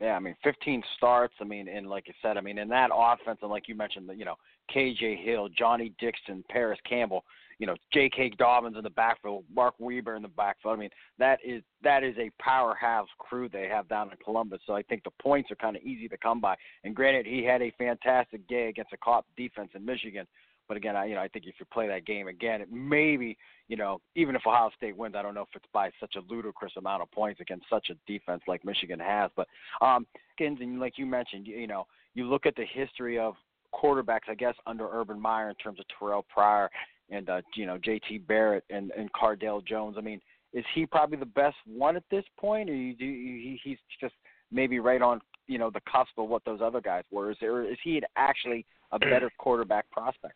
Yeah, 0.01 0.15
I 0.15 0.19
mean, 0.19 0.35
15 0.43 0.81
starts. 0.97 1.35
I 1.39 1.43
mean, 1.43 1.67
and 1.67 1.87
like 1.87 2.07
you 2.07 2.13
said, 2.21 2.35
I 2.35 2.41
mean, 2.41 2.57
in 2.57 2.67
that 2.69 2.89
offense, 2.93 3.39
and 3.43 3.51
like 3.51 3.67
you 3.67 3.75
mentioned, 3.75 4.09
you 4.17 4.25
know, 4.25 4.35
KJ 4.75 5.23
Hill, 5.23 5.47
Johnnie 5.55 5.93
Dixon, 5.99 6.43
Parris 6.49 6.79
Campbell 6.89 7.23
you 7.61 7.67
know, 7.67 7.75
J.K. 7.93 8.31
Dobbins 8.39 8.75
in 8.75 8.83
the 8.83 8.89
backfield, 8.89 9.43
Mark 9.53 9.75
Weber 9.77 10.15
in 10.15 10.23
the 10.23 10.27
backfield. 10.29 10.75
I 10.75 10.79
mean, 10.79 10.89
that 11.19 11.37
is 11.45 11.61
that 11.83 12.03
is 12.03 12.15
a 12.17 12.31
powerhouse 12.41 13.07
crew 13.19 13.49
they 13.49 13.67
have 13.67 13.87
down 13.87 14.09
in 14.09 14.17
Columbus. 14.17 14.61
So 14.65 14.73
I 14.73 14.81
think 14.81 15.03
the 15.03 15.11
points 15.21 15.51
are 15.51 15.55
kind 15.55 15.75
of 15.75 15.83
easy 15.83 16.07
to 16.07 16.17
come 16.17 16.41
by. 16.41 16.55
And 16.83 16.95
granted, 16.95 17.27
he 17.27 17.43
had 17.43 17.61
a 17.61 17.71
fantastic 17.77 18.47
day 18.47 18.69
against 18.69 18.93
a 18.93 18.97
cop 18.97 19.27
defense 19.37 19.69
in 19.75 19.85
Michigan. 19.85 20.25
But 20.71 20.77
again, 20.77 20.95
I 20.95 21.03
you 21.03 21.15
know 21.15 21.21
I 21.21 21.27
think 21.27 21.47
if 21.47 21.55
you 21.59 21.65
play 21.65 21.89
that 21.89 22.05
game 22.05 22.29
again, 22.29 22.61
it 22.61 22.71
maybe 22.71 23.37
you 23.67 23.75
know 23.75 23.99
even 24.15 24.37
if 24.37 24.47
Ohio 24.47 24.69
State 24.77 24.95
wins, 24.95 25.15
I 25.17 25.21
don't 25.21 25.35
know 25.35 25.41
if 25.41 25.49
it's 25.53 25.65
by 25.73 25.91
such 25.99 26.15
a 26.15 26.21
ludicrous 26.33 26.71
amount 26.77 27.01
of 27.01 27.11
points 27.11 27.41
against 27.41 27.65
such 27.69 27.89
a 27.89 27.95
defense 28.09 28.41
like 28.47 28.63
Michigan 28.63 28.97
has. 28.97 29.31
But 29.35 29.49
um, 29.81 30.07
and 30.39 30.79
like 30.79 30.93
you 30.97 31.05
mentioned, 31.05 31.45
you, 31.45 31.57
you 31.57 31.67
know 31.67 31.87
you 32.13 32.23
look 32.23 32.45
at 32.45 32.55
the 32.55 32.63
history 32.63 33.19
of 33.19 33.33
quarterbacks, 33.75 34.29
I 34.29 34.35
guess 34.35 34.55
under 34.65 34.87
Urban 34.89 35.19
Meyer 35.19 35.49
in 35.49 35.55
terms 35.55 35.77
of 35.77 35.85
Terrell 35.99 36.25
Pryor 36.33 36.69
and 37.09 37.29
uh, 37.29 37.41
you 37.53 37.65
know 37.65 37.77
J.T. 37.77 38.19
Barrett 38.19 38.63
and 38.69 38.91
and 38.91 39.11
Cardale 39.11 39.67
Jones. 39.67 39.97
I 39.97 40.01
mean, 40.01 40.21
is 40.53 40.63
he 40.73 40.85
probably 40.85 41.17
the 41.17 41.25
best 41.25 41.57
one 41.67 41.97
at 41.97 42.03
this 42.09 42.23
point, 42.39 42.69
or 42.69 42.75
you 42.75 42.95
do 42.95 43.03
you, 43.03 43.57
he's 43.61 43.77
just 43.99 44.15
maybe 44.53 44.79
right 44.79 45.01
on 45.01 45.19
you 45.47 45.57
know 45.57 45.69
the 45.69 45.81
cusp 45.81 46.17
of 46.17 46.29
what 46.29 46.45
those 46.45 46.61
other 46.63 46.79
guys 46.79 47.03
were? 47.11 47.29
Is 47.29 47.37
there 47.41 47.69
is 47.69 47.77
he 47.83 48.01
actually 48.15 48.65
a 48.93 48.99
better 48.99 49.29
quarterback 49.37 49.91
prospect? 49.91 50.35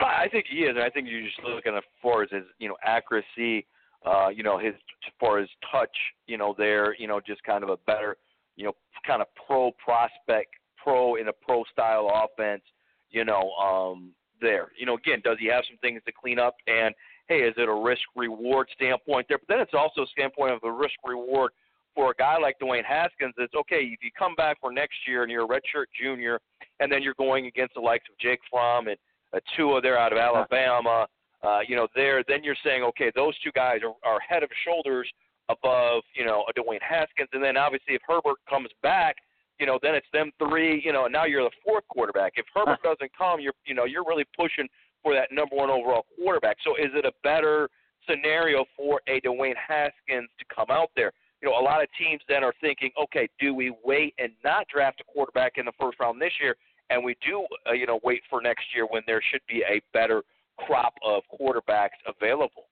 I 0.00 0.28
think 0.30 0.46
he 0.50 0.60
is, 0.60 0.70
and 0.70 0.80
I 0.82 0.90
think 0.90 1.08
you're 1.08 1.22
just 1.22 1.38
looking 1.44 1.74
at 1.74 1.84
far 2.02 2.22
as 2.22 2.30
his 2.30 2.44
you 2.58 2.68
know 2.68 2.76
accuracy, 2.84 3.66
uh, 4.04 4.28
you 4.28 4.42
know 4.42 4.58
his 4.58 4.74
far 5.20 5.38
as 5.38 5.48
touch, 5.70 5.96
you 6.26 6.36
know 6.36 6.54
there, 6.56 6.94
you 6.98 7.06
know 7.06 7.20
just 7.24 7.42
kind 7.44 7.62
of 7.62 7.70
a 7.70 7.76
better, 7.86 8.16
you 8.56 8.64
know 8.64 8.72
kind 9.06 9.22
of 9.22 9.28
pro 9.46 9.70
prospect, 9.72 10.50
pro 10.82 11.16
in 11.16 11.28
a 11.28 11.32
pro 11.32 11.64
style 11.72 12.10
offense, 12.12 12.62
you 13.10 13.24
know 13.24 13.52
um 13.52 14.12
there. 14.40 14.72
You 14.76 14.86
know 14.86 14.94
again, 14.94 15.20
does 15.24 15.38
he 15.38 15.46
have 15.46 15.64
some 15.68 15.78
things 15.78 16.02
to 16.06 16.12
clean 16.12 16.38
up? 16.38 16.56
And 16.66 16.94
hey, 17.28 17.40
is 17.40 17.54
it 17.56 17.68
a 17.68 17.74
risk 17.74 18.02
reward 18.16 18.68
standpoint 18.74 19.26
there? 19.28 19.38
But 19.38 19.48
then 19.48 19.60
it's 19.60 19.74
also 19.74 20.02
a 20.02 20.06
standpoint 20.06 20.52
of 20.52 20.60
the 20.60 20.70
risk 20.70 20.96
reward 21.04 21.52
for 21.94 22.10
a 22.10 22.14
guy 22.18 22.36
like 22.38 22.58
Dwayne 22.60 22.84
Haskins. 22.84 23.34
It's 23.38 23.54
okay 23.54 23.82
if 23.82 24.02
you 24.02 24.10
come 24.18 24.34
back 24.34 24.58
for 24.60 24.72
next 24.72 24.96
year 25.06 25.22
and 25.22 25.30
you're 25.30 25.44
a 25.44 25.48
redshirt 25.48 25.86
junior, 25.98 26.40
and 26.80 26.90
then 26.90 27.02
you're 27.02 27.14
going 27.14 27.46
against 27.46 27.74
the 27.74 27.80
likes 27.80 28.04
of 28.10 28.18
Jake 28.18 28.40
Fromm 28.50 28.88
and 28.88 28.96
a 29.34 29.40
Tua 29.56 29.80
there 29.80 29.98
out 29.98 30.12
of 30.12 30.18
Alabama. 30.18 31.06
Uh, 31.42 31.58
you 31.66 31.76
know, 31.76 31.86
there 31.94 32.24
then 32.26 32.42
you're 32.42 32.56
saying, 32.64 32.82
okay, 32.82 33.12
those 33.14 33.38
two 33.40 33.50
guys 33.54 33.80
are, 33.84 33.94
are 34.08 34.18
head 34.20 34.42
of 34.42 34.48
shoulders 34.64 35.06
above, 35.50 36.02
you 36.14 36.24
know, 36.24 36.44
a 36.48 36.58
Dwayne 36.58 36.80
Haskins, 36.80 37.28
and 37.34 37.44
then 37.44 37.56
obviously 37.56 37.94
if 37.94 38.00
Herbert 38.08 38.38
comes 38.48 38.70
back, 38.82 39.16
you 39.60 39.66
know, 39.66 39.78
then 39.82 39.94
it's 39.94 40.06
them 40.12 40.32
three, 40.38 40.80
you 40.84 40.92
know, 40.92 41.04
and 41.04 41.12
now 41.12 41.26
you're 41.26 41.44
the 41.44 41.50
fourth 41.64 41.84
quarterback. 41.88 42.32
If 42.36 42.46
Herbert 42.54 42.82
doesn't 42.82 43.10
come, 43.16 43.40
you're, 43.40 43.52
you 43.66 43.74
know, 43.74 43.84
you're 43.84 44.04
really 44.04 44.24
pushing 44.36 44.66
for 45.02 45.14
that 45.14 45.28
number 45.30 45.54
one 45.54 45.70
overall 45.70 46.06
quarterback. 46.16 46.56
So 46.64 46.74
is 46.76 46.90
it 46.94 47.04
a 47.04 47.12
better 47.22 47.68
scenario 48.08 48.64
for 48.76 49.00
a 49.06 49.20
Dwayne 49.20 49.54
Haskins 49.54 50.28
to 50.38 50.44
come 50.54 50.66
out 50.70 50.90
there? 50.96 51.12
You 51.42 51.50
know, 51.50 51.60
a 51.60 51.62
lot 51.62 51.82
of 51.82 51.88
teams 51.98 52.22
then 52.26 52.42
are 52.42 52.54
thinking, 52.60 52.90
okay, 52.98 53.28
do 53.38 53.54
we 53.54 53.72
wait 53.84 54.14
and 54.18 54.32
not 54.42 54.66
draft 54.66 55.00
a 55.00 55.04
quarterback 55.04 55.52
in 55.56 55.66
the 55.66 55.72
first 55.78 56.00
round 56.00 56.20
this 56.20 56.32
year 56.40 56.56
and 56.90 57.04
we 57.04 57.16
do, 57.26 57.46
uh, 57.68 57.72
you 57.72 57.86
know, 57.86 58.00
wait 58.04 58.22
for 58.28 58.40
next 58.40 58.64
year 58.74 58.86
when 58.86 59.02
there 59.06 59.20
should 59.30 59.40
be 59.48 59.62
a 59.68 59.80
better 59.92 60.22
crop 60.58 60.94
of 61.04 61.22
quarterbacks 61.40 61.88
available. 62.06 62.66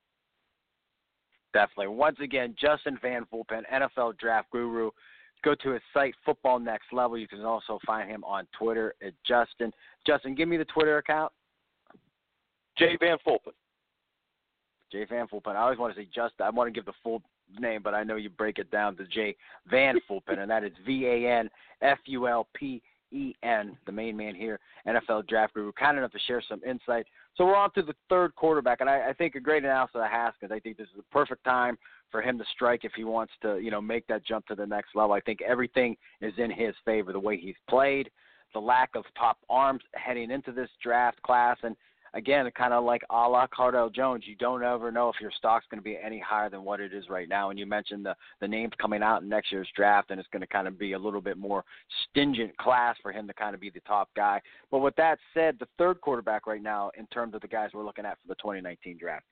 Definitely. 1.53 1.89
Once 1.89 2.17
again, 2.23 2.55
Justin 2.59 2.99
Van 3.03 3.27
Fulpen, 3.33 3.63
NFL 3.73 4.19
Draft 4.19 4.51
Guru. 4.51 4.91
Go 5.45 5.55
to 5.57 5.71
his 5.71 5.83
site, 5.93 6.15
Football 6.25 6.61
Next 6.61 6.93
Level. 6.93 7.19
You 7.19 7.27
can 7.27 7.41
also 7.41 7.79
find 7.85 8.09
him 8.09 8.23
on 8.25 8.47
Twitter 8.57 8.95
at 9.05 9.13
Justin. 9.27 9.73
Justin, 10.07 10.35
give 10.35 10.49
me 10.49 10.57
the 10.57 10.65
Twitter 10.67 10.99
account. 10.99 11.33
Jay 12.79 12.97
Van 13.01 13.19
Fulpen. 13.27 13.53
Jay 14.91 15.05
Van 15.05 15.27
Fulpen. 15.27 15.57
I 15.57 15.63
always 15.63 15.79
want 15.79 15.95
to 15.95 16.01
say 16.01 16.07
Justin. 16.07 16.47
I 16.47 16.51
want 16.51 16.69
to 16.69 16.73
give 16.73 16.85
the 16.85 16.93
full 17.03 17.23
name, 17.59 17.83
but 17.83 17.93
I 17.93 18.05
know 18.05 18.17
you 18.17 18.31
break 18.31 18.59
it 18.59 18.71
down 18.71 18.97
to 18.97 19.05
Jay 19.05 19.37
Van 19.69 19.97
Fulpen, 20.09 20.39
and 20.39 20.51
that 20.51 20.65
is 20.65 20.73
V 20.87 21.07
A 21.07 21.39
N 21.39 21.51
F 21.83 21.99
U 22.07 22.29
L 22.29 22.47
P 22.55 22.81
E-N, 23.13 23.77
the 23.87 23.93
main 23.93 24.17
man 24.17 24.35
here, 24.35 24.59
NFL 24.87 25.27
draft 25.29 25.55
guru, 25.55 25.73
kind 25.73 25.99
enough 25.99 26.13
to 26.13 26.19
share 26.27 26.43
some 26.49 26.61
insight. 26.65 27.07
So 27.37 27.45
we're 27.45 27.57
on 27.57 27.73
to 27.73 27.83
the 27.83 27.95
third 28.09 28.35
quarterback, 28.35 28.81
and 28.81 28.91
I, 28.91 29.11
I 29.11 29.13
think 29.13 29.35
a 29.35 29.41
great 29.41 29.65
analysis 29.65 29.97
of 29.97 30.11
Haskins. 30.11 30.53
I 30.53 30.59
think 30.59 30.77
this 30.77 30.89
is 30.89 30.97
the 30.97 31.05
perfect 31.13 31.45
time 31.45 31.79
for 32.11 32.21
him 32.21 32.39
to 32.39 32.45
strike 32.53 32.85
if 32.85 32.93
he 32.95 33.05
wants 33.05 33.33
to, 33.43 33.59
you 33.59 33.71
know, 33.71 33.81
make 33.81 34.07
that 34.07 34.25
jump 34.25 34.47
to 34.47 34.55
the 34.55 34.67
next 34.67 34.95
level. 34.95 35.13
I 35.13 35.21
think 35.21 35.41
everything 35.43 35.97
is 36.21 36.35
in 36.39 36.51
his 36.51 36.75
favor. 36.85 37.13
The 37.13 37.21
way 37.21 37.39
he's 37.39 37.57
played, 37.69 38.11
the 38.53 38.61
lack 38.61 38.91
of 38.95 39.05
top 39.17 39.39
arms 39.49 39.83
heading 39.95 40.31
into 40.31 40.53
this 40.53 40.69
draft 40.83 41.21
class, 41.23 41.57
and 41.63 41.77
again, 42.15 42.51
kind 42.57 42.73
of 42.73 42.85
like 42.85 43.03
a 43.11 43.15
la 43.15 43.47
Cardale 43.47 43.95
Jones, 43.95 44.25
you 44.27 44.37
don't 44.37 44.63
ever 44.63 44.91
know 44.91 45.09
if 45.09 45.21
your 45.21 45.31
stock's 45.37 45.67
going 45.71 45.79
to 45.79 45.85
be 45.85 45.99
any 46.03 46.19
higher 46.19 46.51
than 46.51 46.65
what 46.65 46.81
it 46.81 46.93
is 46.93 47.09
right 47.09 47.29
now. 47.29 47.51
And 47.51 47.59
you 47.59 47.67
mentioned 47.67 48.05
the 48.05 48.15
the 48.41 48.49
names 48.49 48.73
coming 48.81 49.03
out 49.03 49.23
in 49.23 49.29
next 49.29 49.53
year's 49.53 49.69
draft, 49.75 50.11
and 50.11 50.21
it's 50.21 50.29
going 50.33 50.41
to 50.41 50.47
kind 50.47 50.69
of 50.69 50.79
be 50.79 50.93
a 50.93 50.99
little 50.99 51.21
bit 51.21 51.39
more 51.39 51.65
stringent 52.09 52.57
class 52.59 52.97
for 53.03 53.13
him 53.13 53.27
to 53.27 53.35
kind 53.35 53.55
of 53.55 53.61
be 53.61 53.71
the 53.71 53.81
top 53.81 54.09
guy. 54.17 54.41
But 54.71 54.79
with 54.79 54.97
that 54.97 55.19
said, 55.35 55.57
the 55.59 55.69
third 55.79 56.01
quarterback 56.01 56.47
right 56.47 56.63
now, 56.63 56.91
in 56.99 57.07
terms 57.07 57.35
of 57.35 57.41
the 57.41 57.49
guys 57.49 57.71
we're 57.75 57.85
looking 57.85 58.05
at 58.05 58.19
for 58.21 58.29
the 58.29 58.35
2019 58.37 58.99
draft. 58.99 59.25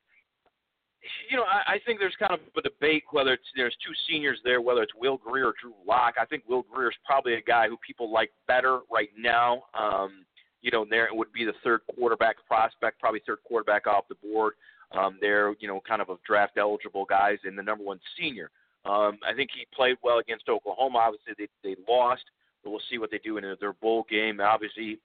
You 1.30 1.38
know, 1.38 1.44
I, 1.44 1.74
I 1.74 1.78
think 1.86 1.98
there's 1.98 2.16
kind 2.18 2.34
of 2.34 2.40
a 2.56 2.60
debate 2.60 3.04
whether 3.10 3.32
it's 3.32 3.44
there's 3.56 3.74
two 3.84 3.92
seniors 4.06 4.38
there, 4.44 4.60
whether 4.60 4.82
it's 4.82 4.92
Will 4.94 5.16
Grier 5.16 5.46
or 5.46 5.54
Drew 5.60 5.72
Lock. 5.86 6.14
I 6.20 6.26
think 6.26 6.42
Will 6.46 6.62
Grier 6.70 6.90
is 6.90 6.96
probably 7.06 7.34
a 7.34 7.40
guy 7.40 7.68
who 7.68 7.78
people 7.78 8.12
like 8.12 8.30
better 8.46 8.80
right 8.92 9.08
now. 9.16 9.62
Um, 9.72 10.26
you 10.62 10.70
know, 10.70 10.84
there 10.88 11.06
it 11.06 11.14
would 11.14 11.32
be 11.32 11.44
the 11.44 11.54
third 11.64 11.80
quarterback 11.94 12.36
prospect, 12.46 13.00
probably 13.00 13.22
third 13.26 13.38
quarterback 13.46 13.86
off 13.86 14.04
the 14.08 14.14
board. 14.16 14.54
Um, 14.92 15.18
they're, 15.20 15.54
you 15.60 15.68
know, 15.68 15.80
kind 15.86 16.02
of 16.02 16.08
a 16.10 16.16
draft 16.26 16.58
eligible 16.58 17.04
guys 17.04 17.38
and 17.44 17.56
the 17.56 17.62
number 17.62 17.84
one 17.84 18.00
senior. 18.18 18.50
Um, 18.84 19.18
I 19.26 19.34
think 19.34 19.50
he 19.54 19.66
played 19.74 19.96
well 20.02 20.18
against 20.18 20.48
Oklahoma. 20.48 20.98
Obviously, 20.98 21.34
they, 21.62 21.68
they 21.68 21.76
lost, 21.88 22.24
but 22.64 22.70
we'll 22.70 22.80
see 22.90 22.98
what 22.98 23.10
they 23.10 23.18
do 23.18 23.36
in 23.36 23.44
their 23.60 23.72
bowl 23.74 24.04
game. 24.10 24.40
Obviously, 24.40 24.98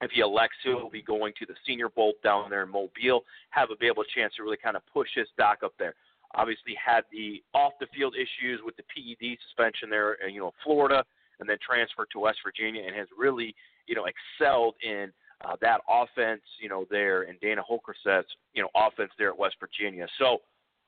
if 0.00 0.10
he 0.10 0.20
elects 0.20 0.56
to, 0.64 0.76
he'll 0.76 0.90
be 0.90 1.02
going 1.02 1.32
to 1.38 1.46
the 1.46 1.54
Senior 1.66 1.88
Bowl 1.88 2.14
down 2.24 2.50
there 2.50 2.64
in 2.64 2.70
Mobile, 2.70 3.22
have 3.50 3.70
a 3.70 3.76
be 3.76 3.86
able 3.86 4.02
chance 4.04 4.34
to 4.36 4.42
really 4.42 4.56
kind 4.56 4.76
of 4.76 4.82
push 4.92 5.08
his 5.14 5.28
stock 5.32 5.58
up 5.62 5.72
there. 5.78 5.94
Obviously, 6.34 6.74
had 6.82 7.04
the 7.12 7.42
off 7.54 7.72
the 7.78 7.86
field 7.94 8.16
issues 8.16 8.60
with 8.64 8.74
the 8.76 8.82
PED 8.84 9.38
suspension 9.46 9.88
there, 9.88 10.16
you 10.28 10.40
know, 10.40 10.52
Florida, 10.64 11.04
and 11.38 11.48
then 11.48 11.56
transferred 11.64 12.08
to 12.12 12.20
West 12.20 12.38
Virginia, 12.44 12.82
and 12.84 12.96
has 12.96 13.06
really 13.16 13.54
you 13.86 13.94
know, 13.94 14.06
excelled 14.06 14.74
in 14.82 15.12
uh, 15.44 15.56
that 15.60 15.80
offense, 15.88 16.42
you 16.60 16.68
know, 16.68 16.86
there 16.90 17.22
and 17.22 17.38
Dana 17.40 17.62
Holgorsen's, 17.62 18.26
you 18.54 18.62
know, 18.62 18.68
offense 18.76 19.10
there 19.18 19.30
at 19.30 19.38
West 19.38 19.56
Virginia. 19.60 20.06
So 20.18 20.38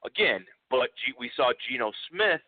again, 0.04 0.44
but 0.70 0.90
G- 1.04 1.14
we 1.18 1.30
saw 1.36 1.52
Geno 1.68 1.92
Smith 2.10 2.40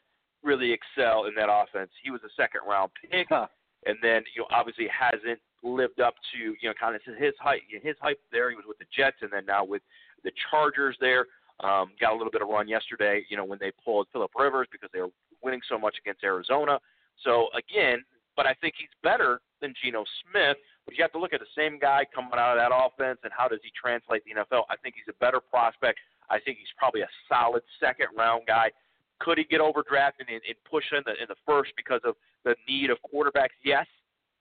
really 0.42 0.72
excel 0.72 1.24
in 1.26 1.34
that 1.34 1.48
offense. 1.50 1.90
He 2.02 2.10
was 2.10 2.20
a 2.24 2.32
second 2.36 2.60
round 2.68 2.90
pick, 3.10 3.26
huh. 3.28 3.46
and 3.86 3.96
then 4.02 4.22
you 4.34 4.42
know 4.42 4.46
obviously 4.50 4.86
hasn't 4.88 5.40
lived 5.62 6.00
up 6.00 6.14
to 6.32 6.38
you 6.38 6.68
know 6.68 6.74
kind 6.78 6.94
of 6.94 7.02
his 7.18 7.34
height. 7.40 7.62
His 7.82 7.96
hype 8.00 8.20
there. 8.30 8.50
He 8.50 8.56
was 8.56 8.64
with 8.66 8.78
the 8.78 8.86
Jets, 8.96 9.16
and 9.22 9.30
then 9.32 9.44
now 9.46 9.64
with 9.64 9.82
the 10.24 10.30
Chargers 10.50 10.96
there. 11.00 11.26
Um, 11.60 11.92
got 11.98 12.12
a 12.12 12.16
little 12.16 12.30
bit 12.30 12.42
of 12.42 12.48
run 12.48 12.68
yesterday, 12.68 13.24
you 13.30 13.36
know, 13.38 13.44
when 13.44 13.58
they 13.58 13.72
pulled 13.82 14.08
Philip 14.12 14.30
Rivers 14.38 14.68
because 14.70 14.90
they 14.92 15.00
were 15.00 15.08
winning 15.42 15.62
so 15.70 15.78
much 15.78 15.96
against 15.98 16.22
Arizona. 16.22 16.78
So 17.24 17.48
again, 17.56 18.04
but 18.36 18.44
I 18.44 18.52
think 18.60 18.74
he's 18.76 18.92
better 19.02 19.40
than 19.60 19.74
Geno 19.82 20.04
Smith. 20.22 20.56
But 20.84 20.96
you 20.96 21.02
have 21.02 21.12
to 21.12 21.18
look 21.18 21.32
at 21.32 21.40
the 21.40 21.54
same 21.56 21.78
guy 21.78 22.06
coming 22.14 22.30
out 22.34 22.56
of 22.56 22.62
that 22.62 22.74
offense 22.74 23.18
and 23.24 23.32
how 23.36 23.48
does 23.48 23.60
he 23.62 23.70
translate 23.74 24.22
the 24.24 24.32
NFL. 24.38 24.64
I 24.70 24.76
think 24.76 24.94
he's 24.94 25.08
a 25.08 25.18
better 25.18 25.40
prospect. 25.40 25.98
I 26.30 26.38
think 26.40 26.58
he's 26.58 26.72
probably 26.78 27.02
a 27.02 27.10
solid 27.28 27.62
second 27.80 28.08
round 28.16 28.46
guy. 28.46 28.70
Could 29.18 29.38
he 29.38 29.44
get 29.44 29.60
overdrafted 29.60 30.28
and, 30.28 30.42
and 30.44 30.56
push 30.68 30.84
in 30.92 31.00
the 31.06 31.12
in 31.20 31.26
the 31.28 31.40
first 31.46 31.72
because 31.76 32.00
of 32.04 32.14
the 32.44 32.54
need 32.68 32.90
of 32.90 32.98
quarterbacks? 33.02 33.56
Yes, 33.64 33.86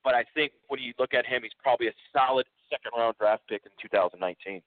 but 0.04 0.14
I 0.14 0.24
think 0.34 0.52
when 0.68 0.80
you 0.82 0.94
look 1.00 1.14
at 1.14 1.26
him, 1.26 1.44
he's 1.44 1.56
probably 1.62 1.88
a 1.88 1.94
solid 2.14 2.46
second 2.70 2.92
round 2.98 3.16
draft 3.18 3.44
pick 3.48 3.62
in 3.66 3.72
2019. 3.82 4.62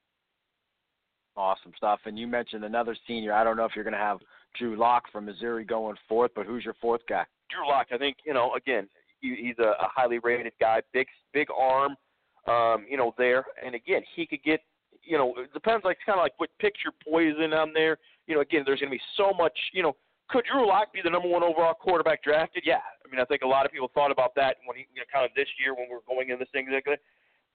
Awesome 1.37 1.73
stuff. 1.77 2.01
And 2.07 2.19
you 2.19 2.27
mentioned 2.27 2.65
another 2.65 2.97
senior. 3.07 3.33
I 3.33 3.45
don't 3.45 3.57
know 3.57 3.65
if 3.65 3.73
you're 3.77 3.85
going 3.85 3.93
to 3.93 3.99
have 3.99 4.19
Drew 4.59 4.77
Lock 4.77 5.05
from 5.13 5.27
Missouri 5.27 5.65
going 5.65 5.97
fourth, 6.09 6.33
but 6.35 6.47
who's 6.47 6.65
your 6.65 6.75
fourth 6.81 7.03
guy? 7.09 7.25
Drew 7.51 7.69
Lock, 7.69 7.89
I 7.93 7.99
think 7.99 8.17
you 8.27 8.35
know. 8.35 8.55
Again, 8.55 8.89
he, 9.21 9.37
he's 9.37 9.59
a, 9.59 9.71
a 9.83 9.89
highly 9.95 10.19
rated 10.19 10.53
guy, 10.61 10.81
big 10.93 11.07
big 11.33 11.49
arm, 11.57 11.97
um, 12.47 12.87
you 12.89 12.97
know 12.97 13.15
there. 13.19 13.45
And 13.65 13.75
again, 13.75 14.03
he 14.15 14.27
could 14.27 14.43
get, 14.43 14.61
you 15.03 15.19
know, 15.19 15.35
it 15.37 15.53
depends 15.53 15.85
like 15.85 15.99
kind 16.05 16.19
of 16.19 16.23
like 16.23 16.33
what 16.39 16.51
picture 16.59 16.91
poison 17.09 17.53
on 17.53 17.73
there. 17.73 17.99
You 18.27 18.35
know, 18.35 18.41
again, 18.41 18.63
there's 18.65 18.81
going 18.81 18.91
to 18.91 18.97
be 18.97 19.03
so 19.17 19.33
much. 19.37 19.57
You 19.73 19.83
know, 19.83 19.97
could 20.29 20.45
Drew 20.51 20.67
Lock 20.67 20.93
be 20.93 21.01
the 21.03 21.11
number 21.11 21.29
one 21.29 21.43
overall 21.43 21.75
quarterback 21.75 22.23
drafted? 22.23 22.63
Yeah, 22.67 22.81
I 23.05 23.11
mean, 23.11 23.21
I 23.21 23.25
think 23.25 23.43
a 23.43 23.47
lot 23.47 23.67
of 23.67 23.73
people 23.73 23.91
thought 23.95 24.11
about 24.11 24.35
that 24.37 24.57
when 24.67 24.77
he, 24.77 24.87
you 24.95 25.01
know, 25.01 25.07
kind 25.13 25.25
of 25.25 25.35
this 25.35 25.49
year 25.59 25.75
when 25.75 25.87
we 25.89 25.97
are 25.97 26.07
going 26.07 26.31
in 26.31 26.39
this 26.39 26.49
thing. 26.53 26.69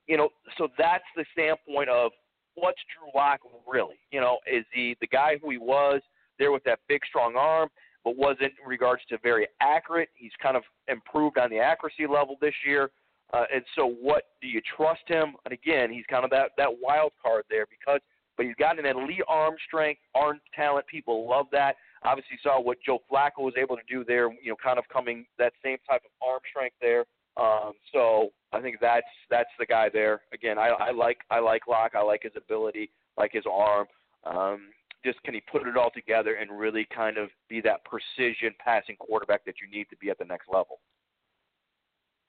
You 0.07 0.17
know, 0.17 0.29
so 0.57 0.67
that's 0.77 1.03
the 1.15 1.25
standpoint 1.31 1.89
of 1.89 2.11
what's 2.55 2.79
Drew 2.91 3.09
Lock 3.15 3.39
really? 3.67 3.99
You 4.11 4.21
know, 4.21 4.39
is 4.51 4.65
he 4.73 4.97
the 5.01 5.07
guy 5.07 5.37
who 5.41 5.49
he 5.51 5.57
was 5.57 6.01
there 6.39 6.51
with 6.51 6.63
that 6.63 6.79
big 6.87 7.01
strong 7.07 7.35
arm? 7.35 7.69
But 8.03 8.17
wasn't 8.17 8.53
in 8.61 8.67
regards 8.67 9.01
to 9.09 9.17
very 9.19 9.47
accurate. 9.61 10.09
He's 10.15 10.31
kind 10.41 10.57
of 10.57 10.63
improved 10.87 11.37
on 11.37 11.49
the 11.49 11.59
accuracy 11.59 12.05
level 12.07 12.37
this 12.41 12.53
year. 12.65 12.91
Uh, 13.33 13.45
and 13.53 13.63
so, 13.75 13.87
what 13.87 14.25
do 14.41 14.47
you 14.47 14.61
trust 14.77 15.01
him? 15.07 15.35
And 15.45 15.53
again, 15.53 15.91
he's 15.91 16.05
kind 16.07 16.23
of 16.23 16.29
that 16.31 16.51
that 16.57 16.69
wild 16.81 17.13
card 17.21 17.45
there 17.49 17.65
because, 17.67 17.99
but 18.37 18.45
he's 18.45 18.55
got 18.55 18.77
an 18.77 18.85
elite 18.85 19.23
arm 19.27 19.55
strength, 19.65 20.01
arm 20.13 20.39
talent. 20.53 20.85
People 20.87 21.27
love 21.27 21.47
that. 21.51 21.77
Obviously, 22.03 22.37
saw 22.43 22.61
what 22.61 22.77
Joe 22.85 22.99
Flacco 23.11 23.39
was 23.39 23.53
able 23.57 23.75
to 23.75 23.81
do 23.89 24.03
there. 24.03 24.31
You 24.31 24.49
know, 24.49 24.55
kind 24.63 24.77
of 24.77 24.85
coming 24.91 25.25
that 25.39 25.53
same 25.63 25.77
type 25.89 26.01
of 26.05 26.11
arm 26.27 26.41
strength 26.49 26.75
there. 26.79 27.05
Um, 27.35 27.73
so 27.91 28.29
I 28.51 28.61
think 28.61 28.77
that's 28.79 29.07
that's 29.31 29.49
the 29.57 29.65
guy 29.65 29.89
there. 29.91 30.21
Again, 30.31 30.59
I, 30.59 30.67
I 30.67 30.91
like 30.91 31.17
I 31.31 31.39
like 31.39 31.67
Lock. 31.67 31.93
I 31.95 32.03
like 32.03 32.23
his 32.23 32.33
ability, 32.35 32.91
like 33.17 33.31
his 33.33 33.45
arm. 33.51 33.87
Um, 34.25 34.67
just 35.03 35.21
can 35.23 35.33
he 35.33 35.41
put 35.41 35.67
it 35.67 35.77
all 35.77 35.91
together 35.91 36.35
and 36.35 36.57
really 36.57 36.87
kind 36.95 37.17
of 37.17 37.29
be 37.49 37.61
that 37.61 37.81
precision 37.85 38.53
passing 38.59 38.95
quarterback 38.97 39.45
that 39.45 39.55
you 39.61 39.69
need 39.75 39.89
to 39.89 39.97
be 39.97 40.09
at 40.09 40.17
the 40.17 40.25
next 40.25 40.47
level? 40.47 40.79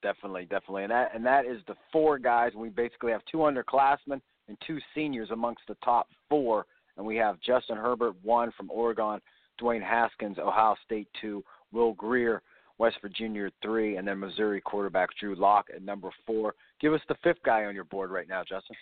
Definitely, 0.03 0.45
definitely, 0.45 0.83
and 0.83 0.93
that 0.93 1.15
and 1.15 1.25
that 1.25 1.47
is 1.47 1.61
the 1.67 1.77
four 1.91 2.19
guys. 2.19 2.53
We 2.55 2.69
basically 2.69 3.13
have 3.13 3.23
two 3.31 3.39
underclassmen 3.39 4.21
and 4.49 4.57
two 4.67 4.79
seniors 4.95 5.31
amongst 5.31 5.63
the 5.67 5.77
top 5.85 6.09
four. 6.29 6.67
And 6.97 7.05
we 7.05 7.17
have 7.17 7.41
Justin 7.41 7.77
Herbert, 7.77 8.15
one 8.23 8.53
from 8.57 8.71
Oregon, 8.71 9.21
Dwayne 9.61 9.83
Haskins, 9.83 10.39
Ohio 10.39 10.77
State, 10.85 11.09
two, 11.21 11.43
Will 11.73 11.93
Grier, 11.95 12.43
West 12.79 12.97
Virginia, 13.03 13.51
three, 13.63 13.97
and 13.97 14.07
then 14.07 14.21
Missouri 14.21 14.61
quarterback 14.61 15.11
Drew 15.19 15.35
Lock 15.35 15.67
at 15.75 15.83
number 15.83 16.11
four. 16.27 16.55
Give 16.81 16.93
us 16.93 17.01
the 17.09 17.17
fifth 17.23 17.43
guy 17.45 17.65
on 17.65 17.75
your 17.75 17.85
board 17.85 18.11
right 18.11 18.29
now, 18.29 18.43
Justin. 18.43 18.77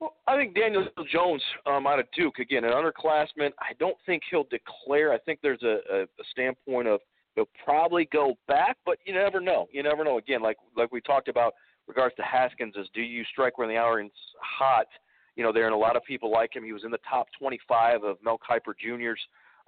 Well, 0.00 0.14
I 0.26 0.36
think 0.36 0.54
Daniel 0.54 0.86
Jones 1.10 1.42
um, 1.66 1.86
out 1.86 1.98
of 1.98 2.06
Duke 2.14 2.38
again, 2.38 2.64
an 2.64 2.72
underclassman. 2.72 3.50
I 3.58 3.72
don't 3.78 3.96
think 4.04 4.22
he'll 4.30 4.46
declare. 4.50 5.12
I 5.12 5.18
think 5.18 5.40
there's 5.42 5.62
a, 5.62 5.78
a, 5.90 6.02
a 6.02 6.24
standpoint 6.30 6.88
of 6.88 7.00
he'll 7.34 7.48
probably 7.64 8.08
go 8.12 8.36
back, 8.46 8.76
but 8.84 8.98
you 9.06 9.14
never 9.14 9.40
know. 9.40 9.68
You 9.72 9.82
never 9.82 10.04
know. 10.04 10.18
Again, 10.18 10.42
like 10.42 10.58
like 10.76 10.92
we 10.92 11.00
talked 11.00 11.28
about 11.28 11.54
regards 11.86 12.14
to 12.16 12.22
Haskins, 12.22 12.74
is 12.76 12.88
do 12.94 13.00
you 13.00 13.24
strike 13.24 13.58
when 13.58 13.68
the 13.68 13.78
iron's 13.78 14.12
hot? 14.40 14.86
You 15.34 15.44
know, 15.44 15.52
there 15.52 15.66
and 15.66 15.74
a 15.74 15.78
lot 15.78 15.96
of 15.96 16.04
people 16.04 16.30
like 16.30 16.54
him. 16.54 16.64
He 16.64 16.72
was 16.72 16.84
in 16.84 16.90
the 16.90 16.98
top 17.08 17.26
25 17.38 18.04
of 18.04 18.16
Mel 18.24 18.38
Kiper 18.38 18.72
Jr.'s 18.78 19.20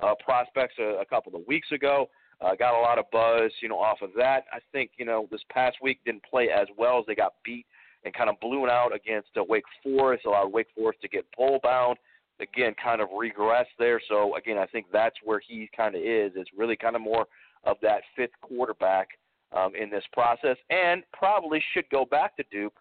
uh, 0.02 0.14
prospects 0.24 0.74
a, 0.78 1.00
a 1.00 1.04
couple 1.04 1.34
of 1.34 1.42
weeks 1.46 1.70
ago. 1.72 2.08
Uh, 2.40 2.54
got 2.54 2.78
a 2.78 2.80
lot 2.80 2.98
of 2.98 3.04
buzz, 3.10 3.50
you 3.60 3.68
know, 3.68 3.78
off 3.78 3.98
of 4.00 4.10
that. 4.16 4.44
I 4.52 4.60
think, 4.72 4.92
you 4.96 5.04
know, 5.04 5.26
this 5.30 5.40
past 5.50 5.76
week 5.82 5.98
didn't 6.06 6.22
play 6.22 6.48
as 6.50 6.68
well 6.78 6.98
as 6.98 7.04
they 7.06 7.16
got 7.16 7.34
beat 7.44 7.66
and 8.04 8.14
kind 8.14 8.30
of 8.30 8.38
blew 8.40 8.68
out 8.68 8.94
against 8.94 9.28
uh, 9.36 9.44
Wake 9.44 9.64
Forest, 9.82 10.24
allowed 10.24 10.52
Wake 10.52 10.68
Forest 10.74 11.00
to 11.02 11.08
get 11.08 11.24
pole 11.32 11.60
bound. 11.62 11.98
Again, 12.40 12.74
kind 12.82 13.00
of 13.00 13.08
regressed 13.08 13.74
there. 13.78 14.00
So 14.08 14.36
again, 14.36 14.58
I 14.58 14.66
think 14.66 14.86
that's 14.92 15.16
where 15.24 15.40
he 15.40 15.68
kind 15.76 15.96
of 15.96 16.02
is. 16.02 16.32
It's 16.36 16.50
really 16.56 16.76
kind 16.76 16.94
of 16.94 17.02
more 17.02 17.26
of 17.64 17.76
that 17.82 18.02
fifth 18.14 18.30
quarterback 18.40 19.08
um, 19.56 19.74
in 19.74 19.90
this 19.90 20.04
process, 20.12 20.56
and 20.70 21.02
probably 21.12 21.62
should 21.72 21.88
go 21.90 22.04
back 22.04 22.36
to 22.36 22.44
Duke 22.50 22.76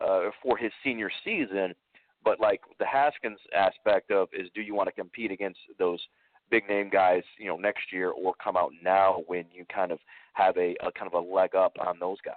uh, 0.00 0.30
for 0.42 0.56
his 0.56 0.72
senior 0.82 1.10
season. 1.24 1.74
But 2.24 2.40
like 2.40 2.60
the 2.78 2.86
Haskins 2.86 3.38
aspect 3.54 4.10
of 4.10 4.28
is, 4.32 4.48
do 4.54 4.62
you 4.62 4.74
want 4.74 4.88
to 4.88 4.92
compete 4.92 5.30
against 5.30 5.58
those 5.78 6.00
big 6.50 6.66
name 6.68 6.88
guys, 6.88 7.22
you 7.38 7.46
know, 7.46 7.56
next 7.56 7.92
year, 7.92 8.10
or 8.10 8.32
come 8.42 8.56
out 8.56 8.70
now 8.82 9.22
when 9.26 9.44
you 9.52 9.64
kind 9.72 9.92
of 9.92 9.98
have 10.32 10.56
a, 10.56 10.74
a 10.82 10.90
kind 10.92 11.12
of 11.12 11.14
a 11.14 11.32
leg 11.32 11.54
up 11.54 11.74
on 11.78 11.98
those 12.00 12.18
guys? 12.24 12.34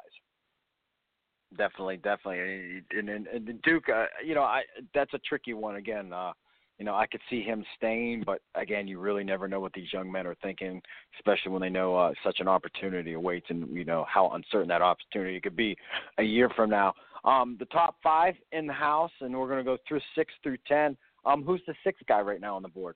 Definitely, 1.56 1.98
definitely, 1.98 2.84
and, 2.92 3.10
and, 3.10 3.28
and 3.28 3.62
Duke, 3.62 3.86
uh, 3.88 4.06
you 4.24 4.36
know, 4.36 4.44
I 4.44 4.64
that's 4.94 5.14
a 5.14 5.20
tricky 5.20 5.54
one 5.54 5.78
again. 5.78 6.12
Uh, 6.12 6.34
you 6.78 6.86
know, 6.86 6.94
I 6.94 7.08
could 7.08 7.22
see 7.30 7.42
him 7.42 7.64
staying, 7.76 8.24
but 8.26 8.42
again, 8.56 8.88
you 8.88 9.00
really 9.00 9.24
never 9.24 9.48
know 9.48 9.60
what 9.60 9.72
these 9.74 9.92
young 9.92 10.12
men 10.12 10.28
are 10.28 10.36
thinking, 10.44 10.82
especially 11.18 11.52
when 11.52 11.62
they 11.62 11.70
know 11.70 11.96
uh, 11.96 12.12
such 12.24 12.40
an 12.42 12.50
opportunity 12.50 13.14
awaits, 13.14 13.48
and 13.50 13.74
you 13.76 13.86
know 13.86 14.06
how 14.10 14.30
uncertain 14.32 14.68
that 14.68 14.82
opportunity 14.82 15.40
could 15.40 15.56
be 15.56 15.76
a 16.18 16.24
year 16.24 16.50
from 16.56 16.70
now. 16.70 16.94
Um, 17.24 17.56
the 17.60 17.66
top 17.66 17.96
five 18.04 18.36
in 18.52 18.68
the 18.68 18.74
house, 18.74 19.12
and 19.22 19.34
we're 19.34 19.48
going 19.48 19.60
to 19.60 19.64
go 19.64 19.78
through 19.88 20.02
six 20.16 20.34
through 20.44 20.58
ten. 20.68 20.98
Um, 21.26 21.44
who's 21.44 21.62
the 21.66 21.74
sixth 21.84 22.06
guy 22.08 22.20
right 22.20 22.42
now 22.42 22.58
on 22.58 22.62
the 22.62 22.70
board? 22.70 22.96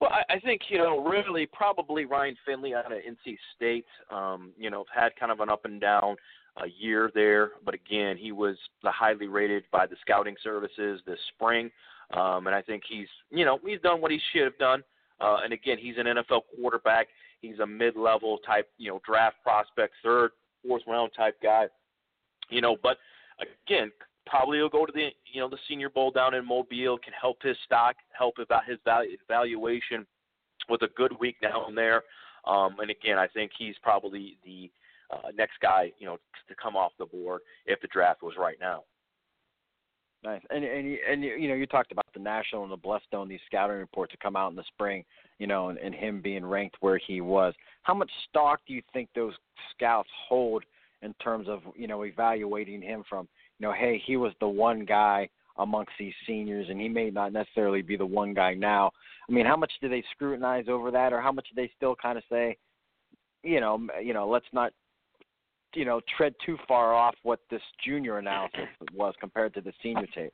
Well, 0.00 0.10
I, 0.12 0.34
I 0.34 0.40
think 0.40 0.62
you 0.68 0.78
know 0.78 1.04
really 1.04 1.46
probably 1.52 2.04
Ryan 2.04 2.36
Finley 2.46 2.74
out 2.74 2.86
of 2.86 2.92
NC 2.92 3.36
State. 3.56 3.86
Um, 4.10 4.52
you 4.56 4.70
know, 4.70 4.84
had 4.94 5.10
kind 5.16 5.32
of 5.32 5.40
an 5.40 5.50
up 5.50 5.64
and 5.64 5.80
down 5.80 6.16
uh, 6.60 6.66
year 6.78 7.10
there, 7.14 7.52
but 7.64 7.74
again, 7.74 8.16
he 8.16 8.32
was 8.32 8.56
highly 8.84 9.26
rated 9.26 9.64
by 9.70 9.86
the 9.86 9.96
scouting 10.00 10.36
services 10.42 11.00
this 11.06 11.18
spring, 11.34 11.70
um, 12.14 12.46
and 12.46 12.54
I 12.54 12.62
think 12.62 12.82
he's 12.88 13.08
you 13.30 13.44
know 13.44 13.58
he's 13.64 13.80
done 13.80 14.00
what 14.00 14.10
he 14.10 14.20
should 14.32 14.44
have 14.44 14.58
done. 14.58 14.82
Uh, 15.20 15.38
and 15.42 15.52
again, 15.52 15.78
he's 15.78 15.96
an 15.98 16.06
NFL 16.06 16.42
quarterback. 16.56 17.08
He's 17.40 17.58
a 17.58 17.66
mid-level 17.66 18.38
type, 18.46 18.68
you 18.78 18.88
know, 18.88 19.00
draft 19.04 19.36
prospect, 19.42 19.94
third, 20.02 20.30
fourth 20.66 20.82
round 20.86 21.10
type 21.16 21.36
guy. 21.42 21.66
You 22.50 22.60
know, 22.60 22.76
but 22.82 22.98
again, 23.40 23.90
probably 24.26 24.60
will 24.60 24.68
go 24.68 24.86
to 24.86 24.92
the 24.92 25.08
you 25.32 25.40
know 25.40 25.48
the 25.48 25.58
Senior 25.68 25.90
Bowl 25.90 26.10
down 26.10 26.34
in 26.34 26.46
Mobile. 26.46 26.98
Can 26.98 27.12
help 27.20 27.38
his 27.42 27.56
stock, 27.64 27.96
help 28.16 28.34
about 28.38 28.64
his 28.64 28.78
value, 28.84 29.16
valuation 29.26 30.06
with 30.68 30.82
a 30.82 30.88
good 30.96 31.12
week 31.18 31.36
down 31.42 31.74
there. 31.74 32.02
Um, 32.46 32.76
and 32.80 32.90
again, 32.90 33.18
I 33.18 33.26
think 33.28 33.52
he's 33.58 33.74
probably 33.82 34.38
the 34.44 34.70
uh, 35.10 35.28
next 35.36 35.54
guy 35.60 35.92
you 35.98 36.06
know 36.06 36.16
to 36.48 36.54
come 36.60 36.76
off 36.76 36.92
the 36.98 37.06
board 37.06 37.40
if 37.66 37.80
the 37.80 37.88
draft 37.88 38.22
was 38.22 38.34
right 38.38 38.56
now. 38.60 38.84
Nice, 40.24 40.42
and 40.50 40.64
and 40.64 40.98
and 41.08 41.22
you 41.22 41.48
know 41.48 41.54
you 41.54 41.66
talked 41.66 41.92
about 41.92 42.06
the 42.12 42.20
national 42.20 42.64
and 42.64 42.72
the 42.72 42.76
BLESTO, 42.76 43.26
these 43.26 43.40
scouting 43.46 43.76
reports 43.76 44.12
to 44.12 44.18
come 44.18 44.34
out 44.34 44.50
in 44.50 44.56
the 44.56 44.64
spring, 44.66 45.04
you 45.38 45.46
know, 45.46 45.68
and, 45.68 45.78
and 45.78 45.94
him 45.94 46.20
being 46.20 46.44
ranked 46.44 46.76
where 46.80 46.98
he 46.98 47.20
was. 47.20 47.54
How 47.82 47.94
much 47.94 48.10
stock 48.28 48.60
do 48.66 48.74
you 48.74 48.82
think 48.92 49.08
those 49.14 49.34
scouts 49.74 50.10
hold 50.28 50.64
in 51.02 51.14
terms 51.22 51.48
of 51.48 51.60
you 51.76 51.86
know 51.86 52.02
evaluating 52.02 52.82
him 52.82 53.04
from 53.08 53.28
you 53.58 53.66
know, 53.66 53.72
hey, 53.72 54.00
he 54.04 54.16
was 54.16 54.32
the 54.40 54.48
one 54.48 54.84
guy 54.84 55.28
amongst 55.56 55.92
these 55.98 56.14
seniors, 56.26 56.68
and 56.68 56.80
he 56.80 56.88
may 56.88 57.10
not 57.10 57.32
necessarily 57.32 57.82
be 57.82 57.96
the 57.96 58.06
one 58.06 58.32
guy 58.32 58.54
now. 58.54 58.90
I 59.28 59.32
mean, 59.32 59.46
how 59.46 59.56
much 59.56 59.72
do 59.80 59.88
they 59.88 60.04
scrutinize 60.12 60.66
over 60.68 60.90
that, 60.92 61.12
or 61.12 61.20
how 61.20 61.32
much 61.32 61.48
do 61.48 61.60
they 61.60 61.70
still 61.76 61.96
kind 61.96 62.16
of 62.16 62.24
say, 62.30 62.56
you 63.42 63.60
know, 63.60 63.86
you 64.02 64.14
know, 64.14 64.28
let's 64.28 64.46
not, 64.52 64.72
you 65.74 65.84
know, 65.84 66.00
tread 66.16 66.34
too 66.44 66.56
far 66.66 66.94
off 66.94 67.14
what 67.22 67.40
this 67.50 67.62
junior 67.84 68.18
analysis 68.18 68.68
was 68.94 69.14
compared 69.20 69.54
to 69.54 69.60
the 69.60 69.72
senior 69.82 70.06
tape? 70.14 70.32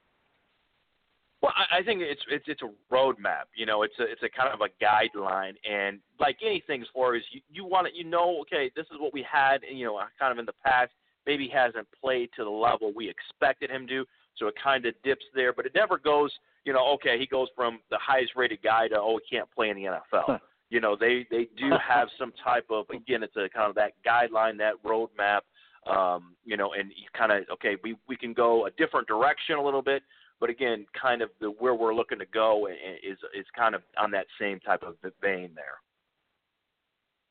Well, 1.42 1.52
I 1.70 1.82
think 1.82 2.00
it's 2.00 2.22
it's 2.30 2.46
it's 2.48 2.62
a 2.62 2.70
roadmap. 2.90 3.52
You 3.54 3.66
know, 3.66 3.82
it's 3.82 3.92
a 4.00 4.04
it's 4.04 4.22
a 4.22 4.30
kind 4.30 4.50
of 4.54 4.60
a 4.62 4.82
guideline, 4.82 5.52
and 5.70 6.00
like 6.18 6.38
anything, 6.42 6.80
as 6.80 6.88
far 6.94 7.16
as 7.16 7.22
you 7.32 7.42
you 7.50 7.66
want 7.66 7.86
it, 7.86 7.92
you 7.94 8.04
know, 8.04 8.40
okay, 8.42 8.70
this 8.74 8.86
is 8.86 8.98
what 8.98 9.12
we 9.12 9.26
had, 9.30 9.58
you 9.70 9.84
know, 9.84 10.00
kind 10.18 10.32
of 10.32 10.38
in 10.38 10.46
the 10.46 10.54
past 10.64 10.90
maybe 11.26 11.46
hasn't 11.48 11.86
played 12.00 12.30
to 12.36 12.44
the 12.44 12.50
level 12.50 12.92
we 12.94 13.10
expected 13.10 13.70
him 13.70 13.86
to. 13.88 14.04
So 14.36 14.46
it 14.46 14.54
kind 14.62 14.86
of 14.86 14.94
dips 15.04 15.24
there, 15.34 15.52
but 15.52 15.66
it 15.66 15.72
never 15.74 15.98
goes. 15.98 16.32
You 16.64 16.72
know, 16.72 16.94
okay, 16.94 17.18
he 17.18 17.26
goes 17.26 17.48
from 17.54 17.78
the 17.90 17.98
highest 18.00 18.32
rated 18.36 18.62
guy 18.62 18.88
to 18.88 18.96
oh, 18.98 19.20
he 19.22 19.36
can't 19.36 19.50
play 19.50 19.68
in 19.68 19.76
the 19.76 19.84
NFL. 19.84 20.40
you 20.74 20.80
know, 20.80 20.96
they 20.98 21.26
they 21.30 21.48
do 21.56 21.70
have 21.88 22.08
some 22.18 22.32
type 22.42 22.66
of 22.70 22.86
again, 22.90 23.22
it's 23.22 23.36
a 23.36 23.48
kind 23.48 23.68
of 23.68 23.76
that 23.76 23.92
guideline, 24.06 24.58
that 24.58 24.74
roadmap. 24.84 25.40
Um, 25.86 26.34
you 26.44 26.56
know, 26.56 26.72
and 26.72 26.90
you 26.96 27.06
kind 27.16 27.30
of 27.30 27.44
okay, 27.52 27.76
we 27.82 27.94
we 28.08 28.16
can 28.16 28.32
go 28.32 28.66
a 28.66 28.70
different 28.72 29.06
direction 29.06 29.56
a 29.56 29.62
little 29.62 29.82
bit, 29.82 30.02
but 30.40 30.50
again, 30.50 30.86
kind 31.00 31.22
of 31.22 31.30
the 31.40 31.48
where 31.48 31.74
we're 31.74 31.94
looking 31.94 32.18
to 32.18 32.26
go 32.26 32.66
is 32.68 33.18
is 33.38 33.46
kind 33.56 33.74
of 33.74 33.82
on 33.98 34.10
that 34.10 34.26
same 34.40 34.60
type 34.60 34.82
of 34.82 34.96
vein 35.22 35.50
there. 35.54 35.78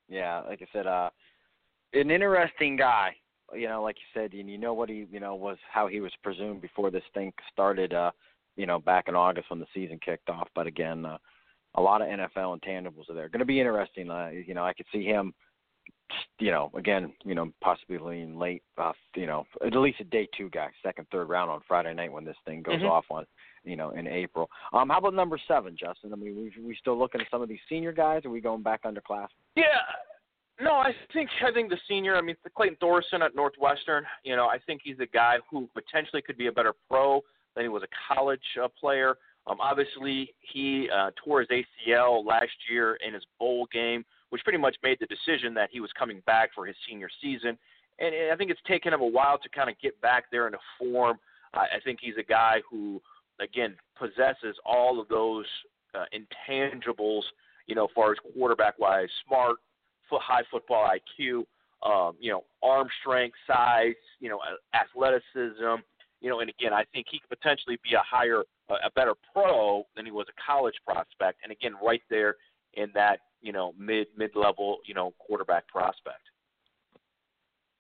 Yeah, 0.08 0.42
like 0.42 0.62
I 0.62 0.68
said, 0.72 0.88
uh, 0.88 1.10
an 1.94 2.12
interesting 2.12 2.78
guy 2.78 3.16
you 3.56 3.68
know, 3.68 3.84
like 3.84 3.98
you 3.98 4.20
said, 4.20 4.34
and 4.34 4.50
you 4.50 4.58
know 4.58 4.74
what 4.74 4.90
he, 4.90 5.06
you 5.12 5.20
know, 5.20 5.36
was 5.36 5.58
how 5.72 5.88
he 5.88 6.00
was 6.00 6.12
presumed 6.24 6.62
before 6.62 6.90
this 6.90 7.04
thing 7.14 7.32
started, 7.52 7.94
uh, 7.94 8.12
you 8.56 8.66
know, 8.66 8.80
back 8.80 9.08
in 9.08 9.16
August 9.16 9.50
when 9.50 9.60
the 9.60 9.68
season 9.74 10.00
kicked 10.04 10.30
off. 10.30 10.48
But 10.56 10.68
again, 10.68 11.06
uh, 11.06 11.18
a 11.76 11.82
lot 11.82 12.02
of 12.02 12.08
NFL 12.08 12.60
intangibles 12.60 13.10
are 13.10 13.16
there. 13.16 13.30
Going 13.30 13.40
to 13.40 13.46
be 13.46 13.60
interesting. 13.60 14.10
Uh, 14.10 14.30
you 14.30 14.54
know, 14.54 14.64
I 14.64 14.74
could 14.74 14.86
see 14.92 15.04
him, 15.04 15.34
you 16.40 16.52
know, 16.52 16.72
again, 16.76 17.14
you 17.24 17.34
know, 17.36 17.52
possibly 17.62 18.22
in 18.22 18.38
late, 18.38 18.64
uh, 18.78 18.94
you 19.16 19.26
know, 19.26 19.46
at 19.66 19.76
least 19.76 20.00
a 20.00 20.04
day 20.04 20.28
two 20.38 20.50
guy, 20.50 20.68
second, 20.84 21.08
third 21.12 21.30
round 21.30 21.50
on 21.50 21.62
Friday 21.68 21.94
night 21.94 22.12
when 22.12 22.26
this 22.26 22.36
thing 22.46 22.62
goes 22.62 22.76
mm-hmm. 22.76 22.86
off 22.86 23.06
on, 23.10 23.26
you 23.64 23.76
know, 23.76 23.92
in 23.92 24.08
April. 24.08 24.50
Um, 24.74 24.90
how 24.90 25.00
about 25.00 25.14
number 25.14 25.40
seven, 25.48 25.76
Justin? 25.80 26.14
I 26.14 26.16
mean, 26.16 26.36
we 26.36 26.64
we 26.64 26.76
still 26.80 26.98
looking 26.98 27.22
at 27.22 27.28
some 27.32 27.42
of 27.42 27.50
these 27.50 27.60
senior 27.68 27.92
guys? 27.92 28.22
Or 28.26 28.28
are 28.28 28.32
we 28.32 28.42
going 28.42 28.62
back 28.62 28.84
underclass? 28.84 29.28
Yeah, 29.56 29.64
no, 30.62 30.74
I 30.74 30.92
think 31.14 31.30
I 31.46 31.52
think 31.52 31.70
the 31.70 31.78
senior. 31.88 32.16
I 32.16 32.22
mean, 32.22 32.36
Clayton 32.56 32.78
Thorson 32.80 33.22
at 33.22 33.36
Northwestern. 33.36 34.06
You 34.24 34.36
know, 34.36 34.46
I 34.46 34.60
think 34.60 34.82
he's 34.84 35.00
a 35.00 35.08
guy 35.08 35.38
who 35.50 35.68
potentially 35.74 36.22
could 36.22 36.38
be 36.38 36.48
a 36.48 36.52
better 36.52 36.74
pro 36.90 37.22
than 37.56 37.66
he 37.66 37.70
was 37.70 37.84
a 37.84 38.14
college 38.14 38.42
uh, 38.64 38.68
player. 38.80 39.16
Um, 39.48 39.58
obviously, 39.60 40.34
he 40.40 40.90
uh, 40.94 41.12
tore 41.24 41.42
his 41.42 41.50
ACL 41.50 42.26
last 42.26 42.52
year 42.70 42.98
in 43.06 43.14
his 43.14 43.24
bowl 43.40 43.68
game, 43.72 44.06
which 44.30 44.44
pretty 44.44 44.60
much 44.60 44.76
made 44.84 44.98
the 45.00 45.08
decision 45.08 45.54
that 45.56 45.70
he 45.72 45.80
was 45.80 45.92
coming 45.98 46.22
back 46.26 46.52
for 46.56 46.66
his 46.66 46.76
senior 46.88 47.10
season. 47.22 47.58
And, 48.00 48.32
I 48.32 48.36
think 48.36 48.52
it's 48.52 48.62
taken 48.68 48.94
him 48.94 49.02
a 49.02 49.08
while 49.08 49.38
to 49.38 49.50
kind 49.50 49.70
of 49.70 49.80
get 49.80 50.00
back 50.02 50.26
there 50.32 50.48
into 50.48 50.60
form. 50.80 51.20
I, 51.54 51.80
think 51.84 52.00
he's 52.02 52.16
a 52.18 52.24
guy 52.24 52.62
who, 52.70 53.00
again, 53.40 53.76
possesses 53.96 54.56
all 54.66 55.00
of 55.00 55.08
those 55.08 55.46
uh, 55.94 56.06
intangibles. 56.16 57.22
You 57.68 57.76
know, 57.76 57.88
far 57.94 58.12
as 58.12 58.18
quarterback 58.34 58.80
wise, 58.80 59.08
smart, 59.28 59.58
foot 60.10 60.22
high 60.22 60.42
football 60.50 60.90
IQ, 60.90 61.44
um, 61.84 62.16
you 62.20 62.32
know, 62.32 62.44
arm 62.62 62.88
strength, 63.02 63.36
size, 63.46 63.94
you 64.20 64.30
know, 64.30 64.40
athleticism, 64.74 65.82
you 66.24 66.30
know, 66.30 66.40
and 66.40 66.50
again, 66.50 66.74
I 66.74 66.86
think 66.94 67.08
he 67.12 67.20
could 67.20 67.38
potentially 67.38 67.78
be 67.84 67.96
a 67.96 68.02
higher, 68.10 68.44
a 68.70 68.90
better 68.96 69.14
pro 69.34 69.84
than 69.96 70.06
he 70.06 70.12
was 70.12 70.26
a 70.30 70.52
college 70.52 70.76
prospect, 70.88 71.40
and 71.44 71.52
again, 71.52 71.74
right 71.86 72.02
there 72.10 72.38
in 72.76 72.90
that, 72.96 73.20
you 73.42 73.52
know, 73.52 73.74
mid 73.78 74.08
mid 74.18 74.32
level, 74.34 74.78
you 74.86 74.94
know, 74.94 75.14
quarterback 75.20 75.68
prospect. 75.68 76.22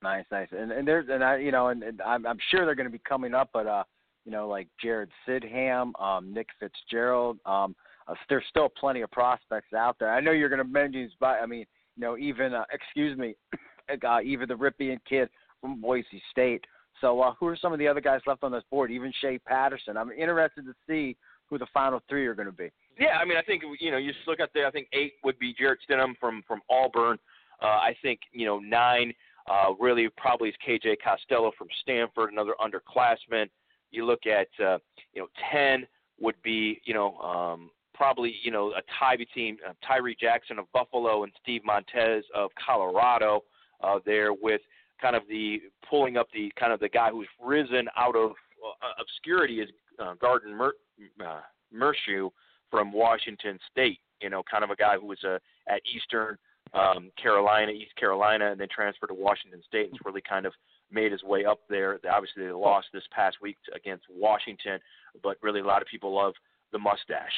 Nice, 0.03 0.25
nice, 0.29 0.49
and 0.51 0.73
and 0.73 0.85
there's 0.85 1.07
and 1.09 1.23
I, 1.23 1.37
you 1.37 1.53
know, 1.53 1.69
and, 1.69 1.83
and 1.83 2.01
I'm 2.01 2.27
I'm 2.27 2.37
sure 2.51 2.65
they're 2.65 2.75
going 2.75 2.85
to 2.85 2.91
be 2.91 3.01
coming 3.07 3.33
up, 3.33 3.49
but 3.53 3.65
uh, 3.65 3.85
you 4.25 4.31
know, 4.33 4.49
like 4.49 4.67
Jarrett 4.81 5.09
Stidham, 5.25 5.97
um, 6.01 6.33
Nick 6.33 6.47
Fitzgerald, 6.59 7.37
um, 7.45 7.73
uh, 8.09 8.15
there's 8.27 8.43
still 8.49 8.67
plenty 8.67 9.01
of 9.01 9.11
prospects 9.11 9.73
out 9.73 9.95
there. 9.99 10.13
I 10.13 10.19
know 10.19 10.31
you're 10.31 10.49
going 10.49 10.59
to 10.59 10.69
mention 10.69 11.09
but 11.17 11.39
I 11.41 11.45
mean, 11.45 11.65
you 11.95 12.01
know, 12.01 12.17
even 12.17 12.53
uh, 12.53 12.65
excuse 12.73 13.17
me, 13.17 13.35
uh, 14.05 14.19
even 14.21 14.49
the 14.49 14.55
Rypien 14.55 14.99
kid 15.07 15.29
from 15.61 15.79
Boise 15.79 16.21
State, 16.29 16.65
So 17.01 17.21
uh, 17.21 17.33
who 17.39 17.47
are 17.47 17.57
some 17.57 17.73
of 17.73 17.79
the 17.79 17.87
other 17.87 18.01
guys 18.01 18.21
left 18.27 18.43
on 18.43 18.51
this 18.51 18.63
board? 18.69 18.91
Even 18.91 19.11
Shea 19.21 19.39
Patterson. 19.39 19.97
I'm 19.97 20.11
interested 20.11 20.65
to 20.65 20.73
see 20.87 21.17
who 21.49 21.57
the 21.57 21.67
final 21.73 22.01
three 22.09 22.25
are 22.25 22.33
going 22.33 22.47
to 22.47 22.51
be. 22.51 22.69
Yeah, 22.99 23.17
I 23.19 23.25
mean, 23.25 23.37
I 23.37 23.41
think 23.41 23.63
you 23.79 23.91
know, 23.91 23.97
you 23.97 24.13
just 24.13 24.27
look 24.27 24.39
at 24.39 24.51
the. 24.53 24.65
I 24.65 24.71
think 24.71 24.87
eight 24.93 25.13
would 25.23 25.37
be 25.39 25.53
Jarrett 25.57 25.79
Stidham 25.89 26.13
from 26.19 26.43
from 26.47 26.61
Auburn. 26.69 27.17
Uh, 27.61 27.67
I 27.67 27.95
think 28.01 28.19
you 28.31 28.45
know 28.45 28.59
nine 28.59 29.13
uh, 29.47 29.73
really 29.79 30.07
probably 30.17 30.49
is 30.49 30.55
KJ 30.67 30.97
Costello 31.03 31.51
from 31.57 31.67
Stanford, 31.81 32.31
another 32.31 32.53
underclassman. 32.59 33.49
You 33.91 34.05
look 34.05 34.25
at 34.25 34.47
uh, 34.63 34.77
you 35.13 35.21
know 35.21 35.27
ten 35.51 35.87
would 36.19 36.35
be 36.43 36.81
you 36.85 36.93
know 36.93 37.17
um, 37.17 37.69
probably 37.93 38.35
you 38.43 38.51
know 38.51 38.71
a 38.71 38.81
tie 38.99 39.17
between 39.17 39.57
uh, 39.67 39.73
Tyree 39.85 40.15
Jackson 40.19 40.59
of 40.59 40.65
Buffalo 40.71 41.23
and 41.23 41.31
Steve 41.41 41.61
Montez 41.65 42.23
of 42.35 42.51
Colorado. 42.65 43.43
Uh, 43.81 43.99
there 44.05 44.31
with 44.33 44.61
kind 45.01 45.15
of 45.15 45.23
the 45.27 45.61
pulling 45.89 46.17
up 46.17 46.27
the 46.33 46.51
kind 46.59 46.71
of 46.71 46.79
the 46.79 46.89
guy 46.89 47.09
who's 47.09 47.27
risen 47.43 47.87
out 47.97 48.15
of 48.15 48.31
uh, 48.31 49.01
obscurity 49.01 49.59
is 49.59 49.69
uh, 49.99 50.13
Gardner 50.19 50.55
Mer- 50.55 51.25
uh, 51.25 51.41
Minshew 51.73 52.29
from 52.71 52.91
Washington 52.91 53.59
State. 53.71 53.99
You 54.21 54.29
know, 54.29 54.41
kind 54.49 54.63
of 54.63 54.69
a 54.69 54.75
guy 54.75 54.97
who 54.97 55.07
was 55.07 55.19
uh, 55.23 55.37
at 55.67 55.81
Eastern 55.93 56.37
um, 56.73 57.11
Carolina, 57.21 57.71
East 57.71 57.95
Carolina, 57.95 58.51
and 58.51 58.59
then 58.59 58.67
transferred 58.73 59.07
to 59.07 59.13
Washington 59.13 59.61
State. 59.67 59.89
It's 59.91 60.05
really 60.05 60.21
kind 60.27 60.45
of 60.45 60.53
made 60.91 61.11
his 61.11 61.23
way 61.23 61.45
up 61.45 61.59
there. 61.69 61.99
Obviously, 62.11 62.45
they 62.45 62.51
lost 62.51 62.87
this 62.93 63.03
past 63.11 63.37
week 63.41 63.57
against 63.75 64.05
Washington, 64.09 64.79
but 65.21 65.37
really 65.41 65.59
a 65.59 65.65
lot 65.65 65.81
of 65.81 65.87
people 65.87 66.15
love 66.15 66.33
the 66.71 66.79
mustache. 66.79 67.33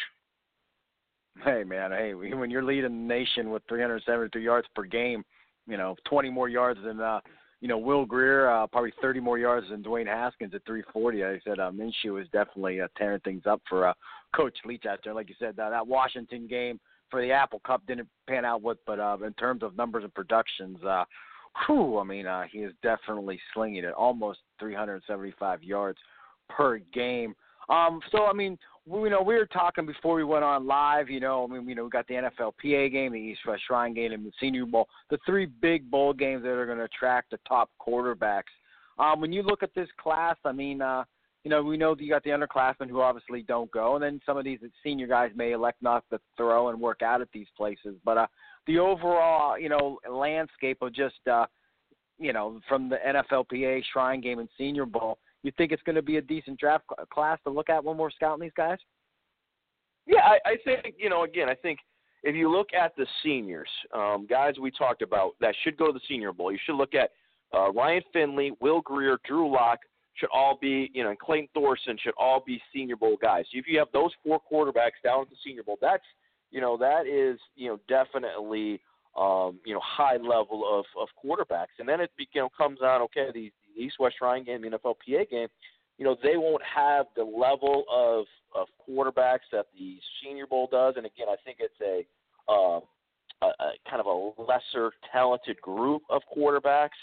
Hey 1.44 1.65
man, 1.65 1.91
hey, 1.91 2.13
when 2.13 2.50
you're 2.50 2.63
leading 2.63 2.84
the 2.84 3.13
nation 3.13 3.50
with 3.50 3.62
373 3.68 4.41
yards 4.41 4.68
per 4.74 4.84
game, 4.84 5.26
you 5.68 5.76
know, 5.76 5.98
20 6.06 6.30
more 6.30 6.48
yards 6.48 6.80
than 6.82 7.02
uh, 7.02 7.20
you 7.65 7.69
know 7.69 7.80
Will 7.80 8.06
Grier, 8.06 8.47
uh, 8.47 8.67
probably 8.67 8.93
30 9.01 9.21
more 9.21 9.39
yards 9.39 9.71
than 9.71 9.82
Dwayne 9.82 10.06
Haskins 10.06 10.54
at 10.54 10.63
340. 10.67 11.25
I 11.25 11.39
said 11.43 11.58
uh, 11.58 11.71
Minshew 11.71 12.21
is 12.21 12.28
definitely 12.32 12.80
uh, 12.80 12.88
tearing 12.95 13.21
things 13.21 13.41
up 13.47 13.60
for 13.67 13.88
uh, 13.88 13.93
Coach 14.36 14.56
Leach 14.65 14.86
out 14.86 14.99
there. 15.04 15.15
Like 15.15 15.30
you 15.30 15.36
said, 15.39 15.60
uh, 15.60 15.71
that 15.71 15.88
Washington 15.88 16.45
game 16.45 16.80
for 17.10 17.23
the 17.23 17.32
Apple 17.32 17.63
Cup 17.65 17.82
didn't 17.88 18.08
pan 18.28 18.45
out 18.45 18.62
with, 18.62 18.78
but 18.86 18.99
uh, 18.99 19.17
in 19.25 19.34
terms 19.34 19.63
of 19.63 19.75
numbers 19.75 20.04
and 20.04 20.13
productions, 20.13 20.78
uh, 20.84 21.06
whew, 21.65 21.97
I 21.97 22.04
mean, 22.04 22.28
uh, 22.28 22.43
he 22.51 22.60
is 22.60 22.71
definitely 22.84 23.39
slinging 23.56 23.84
it, 23.84 23.95
almost 23.95 24.41
375 24.60 25.63
yards 25.63 25.97
per 26.47 26.78
game. 26.93 27.34
Um, 27.69 27.99
so 28.12 28.28
I 28.28 28.34
mean, 28.34 28.60
you 28.88 29.10
know, 29.10 29.21
we 29.21 29.36
were 29.36 29.48
talking 29.48 29.86
before 29.86 30.15
we 30.15 30.24
went 30.24 30.43
on 30.43 30.67
live. 30.67 31.10
You 31.10 31.19
know, 31.19 31.43
I 31.43 31.54
mean, 31.54 31.67
you 31.67 31.76
know, 31.76 31.86
we 31.86 31.89
got 31.89 32.08
the 32.08 32.15
NFLPA 32.15 32.91
game, 32.91 33.13
the 33.13 33.19
East 33.19 33.41
West 33.48 33.63
Shrine 33.67 33.93
game, 33.93 34.12
and 34.12 34.26
the 34.26 34.32
Senior 34.39 34.65
Bowl, 34.65 34.88
the 35.10 35.17
three 35.26 35.45
big 35.45 35.89
bowl 35.89 36.13
games 36.13 36.43
that 36.43 36.50
are 36.50 36.65
going 36.65 36.78
to 36.78 36.84
attract 36.84 37.32
the 37.32 37.39
top 37.48 37.69
quarterbacks. 37.82 38.43
Um, 38.98 39.19
when 39.21 39.34
you 39.34 39.41
look 39.41 39.63
at 39.63 39.74
this 39.74 39.89
class, 39.98 40.38
I 40.45 40.52
mean, 40.52 40.82
uh, 40.82 41.04
you 41.43 41.52
know, 41.52 41.62
we 41.62 41.78
know 41.78 41.93
that 41.93 42.04
you 42.04 42.10
got 42.10 42.24
the 42.24 42.30
underclassmen 42.32 42.89
who 42.89 43.02
obviously 43.02 43.41
don't 43.43 43.69
go, 43.71 43.95
and 43.95 44.04
then 44.04 44.21
some 44.26 44.38
of 44.38 44.45
these 44.45 44.60
senior 44.84 45.08
guys 45.08 45.32
may 45.36 45.52
elect 45.52 45.82
not 45.82 46.04
to 46.12 46.19
throw 46.38 46.69
and 46.69 46.80
work 46.80 47.02
out 47.02 47.21
at 47.21 47.28
these 47.34 47.48
places. 47.58 47.95
But 48.04 48.17
uh, 48.17 48.28
the 48.67 48.80
overall, 48.80 49.58
you 49.58 49.69
know, 49.69 50.00
landscape 50.10 50.80
of 50.82 50.93
just, 50.93 51.28
uh, 51.32 51.45
you 52.17 52.34
know, 52.34 52.60
from 52.67 52.89
the 52.89 52.98
NFLPA 52.98 53.84
Shrine 53.91 54.21
Game 54.21 54.39
and 54.39 54.50
Senior 54.58 54.86
Bowl, 54.86 55.19
you 55.45 55.53
think 55.58 55.71
it's 55.71 55.84
going 55.84 55.95
to 55.95 56.01
be 56.01 56.17
a 56.17 56.21
decent 56.21 56.60
draft 56.60 56.86
class 57.13 57.39
to 57.43 57.49
look 57.49 57.69
at 57.69 57.84
when 57.84 57.97
we're 57.97 58.12
scouting 58.12 58.41
these 58.41 58.51
guys? 58.55 58.77
Yeah, 60.05 60.21
I, 60.23 60.38
I 60.45 60.55
think 60.63 60.95
you 60.97 61.10
know. 61.10 61.23
Again, 61.23 61.49
I 61.49 61.55
think 61.55 61.79
if 62.23 62.36
you 62.36 62.51
look 62.51 62.69
at 62.73 62.95
the 62.95 63.05
seniors, 63.23 63.69
um, 63.93 64.27
guys 64.29 64.55
we 64.60 64.71
talked 64.71 65.01
about 65.01 65.31
that 65.41 65.55
should 65.63 65.77
go 65.77 65.88
to 65.88 65.93
the 65.93 66.01
Senior 66.08 66.34
Bowl. 66.34 66.51
You 66.51 66.60
should 66.65 66.75
look 66.75 66.93
at 66.93 67.12
uh, 67.53 67.71
Ryan 67.71 68.03
Finley, 68.13 68.51
Will 68.60 68.81
Grier, 68.81 69.17
Drew 69.25 69.51
Lock 69.51 69.79
should 70.15 70.29
all 70.34 70.58
be, 70.60 70.91
you 70.93 71.03
know, 71.03 71.10
and 71.10 71.19
Clayton 71.19 71.49
Thorson 71.53 71.97
should 72.01 72.13
all 72.17 72.41
be 72.45 72.62
Senior 72.73 72.95
Bowl 72.95 73.17
guys. 73.21 73.45
So 73.51 73.60
if 73.60 73.67
you 73.67 73.77
have 73.79 73.89
those 73.93 74.12
four 74.23 74.39
quarterbacks 74.51 75.03
down 75.03 75.21
at 75.21 75.29
the 75.29 75.36
Senior 75.43 75.63
Bowl, 75.63 75.77
that's, 75.81 76.03
you 76.51 76.62
know, 76.62 76.77
that 76.77 77.05
is, 77.05 77.39
you 77.55 77.67
know, 77.67 77.79
definitely, 77.89 78.79
um, 79.17 79.60
you 79.65 79.73
know, 79.73 79.81
high 79.84 80.17
level 80.17 80.63
of 80.67 80.86
of 80.99 81.10
quarterbacks. 81.23 81.79
And 81.79 81.88
then 81.88 81.99
it, 81.99 82.12
you 82.17 82.41
know, 82.41 82.49
comes 82.58 82.81
on 82.81 83.01
okay, 83.03 83.51
the 83.76 83.82
East 83.82 83.96
West 84.00 84.16
Shrine 84.20 84.44
game, 84.44 84.62
the 84.62 84.70
NFLPA 84.70 85.30
game, 85.30 85.48
you 85.98 86.06
know, 86.06 86.16
they 86.22 86.38
won't 86.38 86.62
have 86.64 87.06
the 87.16 87.24
level 87.24 87.86
of 87.92 88.26
of 88.54 88.68
quarterbacks 88.88 89.48
that 89.52 89.68
the 89.78 89.98
Senior 90.24 90.48
Bowl 90.48 90.68
does. 90.72 90.96
And 90.98 91.06
again, 91.06 91.28
I 91.30 91.36
think 91.44 91.58
it's 91.60 91.74
a, 91.82 92.06
uh, 92.52 92.80
a, 93.42 93.48
a 93.48 93.72
kind 93.90 94.00
of 94.00 94.06
a 94.06 94.42
lesser 94.42 94.92
talented 95.12 95.60
group 95.62 96.04
of 96.10 96.22
quarterbacks. 96.36 96.98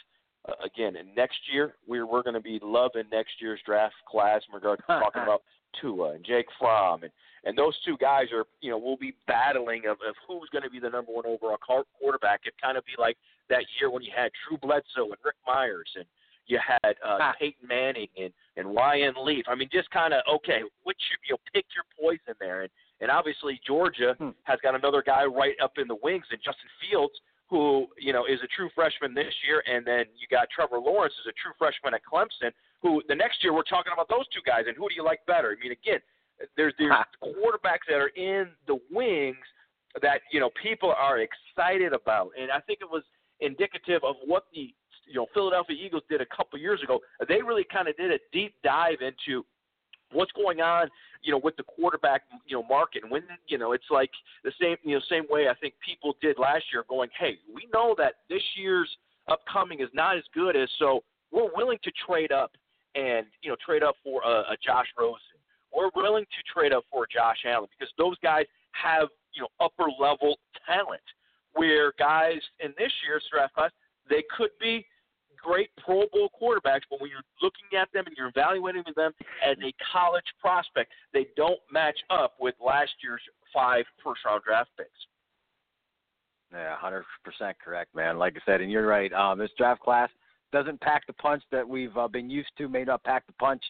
Uh, 0.48 0.54
again, 0.64 0.94
next 1.16 1.38
year 1.52 1.74
we're 1.86 2.06
we're 2.06 2.22
going 2.22 2.34
to 2.34 2.40
be 2.40 2.58
loving 2.62 3.04
next 3.12 3.32
year's 3.40 3.60
draft 3.64 3.94
class 4.10 4.42
in 4.48 4.54
regard 4.54 4.78
to 4.80 4.86
talking 4.86 5.22
about 5.22 5.42
Tua 5.80 6.12
and 6.14 6.24
Jake 6.24 6.46
Fromm 6.58 7.02
and 7.02 7.12
and 7.44 7.58
those 7.58 7.74
two 7.84 7.96
guys 7.98 8.26
are 8.32 8.44
you 8.60 8.70
know 8.70 8.78
we'll 8.78 8.96
be 8.96 9.14
battling 9.26 9.82
of, 9.86 9.96
of 10.06 10.14
who's 10.26 10.48
going 10.52 10.62
to 10.62 10.70
be 10.70 10.78
the 10.78 10.90
number 10.90 11.12
one 11.12 11.26
overall 11.26 11.58
quarterback. 11.98 12.40
It 12.44 12.54
kind 12.62 12.76
of 12.76 12.84
be 12.84 12.92
like 12.98 13.16
that 13.48 13.64
year 13.80 13.90
when 13.90 14.02
you 14.02 14.12
had 14.14 14.30
Drew 14.46 14.58
Bledsoe 14.58 15.10
and 15.10 15.20
Rick 15.24 15.36
Mirer 15.46 15.82
and 15.96 16.06
you 16.52 16.60
had 16.60 16.94
uh, 17.00 17.18
ah. 17.18 17.34
Peyton 17.40 17.66
Manning 17.66 18.08
and 18.20 18.32
and 18.56 18.74
Ryan 18.74 19.14
Leaf. 19.24 19.46
I 19.48 19.54
mean, 19.54 19.70
just 19.72 19.90
kind 19.90 20.12
of 20.12 20.20
okay, 20.28 20.60
which 20.84 21.00
you 21.26 21.34
know, 21.34 21.38
pick 21.54 21.64
your 21.74 21.88
poison 21.98 22.36
there. 22.38 22.62
And 22.62 22.70
and 23.00 23.10
obviously 23.10 23.58
Georgia 23.66 24.14
hmm. 24.18 24.36
has 24.44 24.58
got 24.62 24.74
another 24.74 25.02
guy 25.04 25.24
right 25.24 25.56
up 25.62 25.72
in 25.78 25.88
the 25.88 25.96
wings, 26.02 26.26
and 26.30 26.38
Justin 26.44 26.68
Fields, 26.78 27.14
who 27.48 27.86
you 27.98 28.12
know 28.12 28.26
is 28.26 28.38
a 28.44 28.48
true 28.54 28.68
freshman 28.74 29.14
this 29.14 29.32
year, 29.48 29.64
and 29.66 29.86
then 29.86 30.04
you 30.14 30.28
got 30.30 30.48
Trevor 30.54 30.78
Lawrence 30.78 31.14
is 31.24 31.26
a 31.26 31.36
true 31.40 31.56
freshman 31.58 31.94
at 31.94 32.02
Clemson. 32.04 32.52
Who 32.82 33.02
the 33.08 33.16
next 33.16 33.42
year 33.42 33.54
we're 33.54 33.64
talking 33.64 33.92
about 33.94 34.08
those 34.08 34.28
two 34.28 34.44
guys, 34.44 34.64
and 34.68 34.76
who 34.76 34.88
do 34.88 34.94
you 34.94 35.04
like 35.04 35.24
better? 35.26 35.56
I 35.56 35.62
mean, 35.62 35.72
again, 35.72 36.00
there's 36.56 36.74
there's 36.78 36.92
quarterbacks 37.24 37.88
that 37.88 37.96
are 37.96 38.12
in 38.14 38.48
the 38.66 38.78
wings 38.92 39.46
that 40.02 40.20
you 40.30 40.40
know 40.40 40.50
people 40.60 40.92
are 40.92 41.24
excited 41.24 41.94
about, 41.94 42.30
and 42.38 42.50
I 42.52 42.60
think 42.60 42.80
it 42.82 42.90
was 42.90 43.02
indicative 43.40 44.04
of 44.04 44.16
what 44.24 44.44
the 44.52 44.74
you 45.12 45.18
know 45.18 45.26
Philadelphia 45.34 45.76
Eagles 45.78 46.02
did 46.08 46.20
a 46.20 46.26
couple 46.26 46.58
years 46.58 46.82
ago. 46.82 47.00
They 47.28 47.42
really 47.42 47.66
kind 47.70 47.88
of 47.88 47.96
did 47.96 48.10
a 48.10 48.18
deep 48.32 48.54
dive 48.64 48.98
into 49.00 49.44
what's 50.12 50.32
going 50.32 50.60
on, 50.60 50.88
you 51.22 51.32
know, 51.32 51.40
with 51.42 51.56
the 51.56 51.62
quarterback, 51.62 52.22
you 52.46 52.56
know, 52.56 52.62
market. 52.64 53.02
And 53.02 53.10
when 53.10 53.22
you 53.48 53.58
know, 53.58 53.72
it's 53.72 53.90
like 53.90 54.10
the 54.44 54.52
same, 54.60 54.76
you 54.82 54.96
know, 54.96 55.02
same 55.08 55.24
way 55.30 55.48
I 55.48 55.54
think 55.54 55.74
people 55.84 56.16
did 56.20 56.38
last 56.38 56.64
year, 56.72 56.84
going, 56.88 57.08
hey, 57.18 57.36
we 57.54 57.68
know 57.72 57.94
that 57.98 58.14
this 58.28 58.42
year's 58.56 58.90
upcoming 59.28 59.80
is 59.80 59.88
not 59.94 60.16
as 60.16 60.24
good 60.34 60.56
as, 60.56 60.68
so 60.78 61.02
we're 61.30 61.50
willing 61.54 61.78
to 61.84 61.92
trade 62.06 62.32
up 62.32 62.52
and 62.94 63.26
you 63.42 63.50
know 63.50 63.56
trade 63.64 63.82
up 63.82 63.96
for 64.04 64.22
a, 64.22 64.52
a 64.52 64.56
Josh 64.64 64.86
Rosen. 64.98 65.18
We're 65.74 65.90
willing 65.94 66.24
to 66.24 66.52
trade 66.52 66.72
up 66.72 66.84
for 66.90 67.06
Josh 67.06 67.38
Allen 67.46 67.68
because 67.78 67.92
those 67.96 68.16
guys 68.22 68.44
have 68.72 69.08
you 69.32 69.42
know 69.42 69.48
upper 69.60 69.90
level 69.98 70.36
talent. 70.66 71.02
Where 71.54 71.92
guys 71.98 72.40
in 72.60 72.72
this 72.78 72.92
year's 73.06 73.24
draft 73.30 73.54
class, 73.54 73.70
they 74.08 74.24
could 74.36 74.50
be 74.60 74.86
great 75.42 75.70
Pro 75.84 76.04
Bowl 76.12 76.30
quarterbacks, 76.40 76.82
but 76.90 77.00
when 77.00 77.10
you're 77.10 77.26
looking 77.42 77.78
at 77.78 77.88
them 77.92 78.04
and 78.06 78.16
you're 78.16 78.28
evaluating 78.28 78.84
them 78.96 79.12
as 79.44 79.56
a 79.64 79.72
college 79.92 80.24
prospect, 80.40 80.92
they 81.12 81.26
don't 81.36 81.60
match 81.70 81.98
up 82.10 82.34
with 82.40 82.54
last 82.64 82.92
year's 83.02 83.22
five 83.52 83.84
first 84.04 84.20
round 84.24 84.42
draft 84.44 84.70
picks. 84.76 84.90
Yeah, 86.52 86.76
hundred 86.76 87.04
percent 87.24 87.56
correct, 87.64 87.94
man. 87.94 88.18
Like 88.18 88.36
I 88.36 88.40
said, 88.44 88.60
and 88.60 88.70
you're 88.70 88.86
right. 88.86 89.12
Um, 89.12 89.38
this 89.38 89.50
draft 89.56 89.80
class 89.80 90.10
doesn't 90.52 90.80
pack 90.80 91.06
the 91.06 91.14
punch 91.14 91.42
that 91.50 91.66
we've 91.66 91.96
uh, 91.96 92.08
been 92.08 92.28
used 92.28 92.50
to. 92.58 92.68
May 92.68 92.84
not 92.84 93.02
pack 93.04 93.26
the 93.26 93.32
punch 93.34 93.62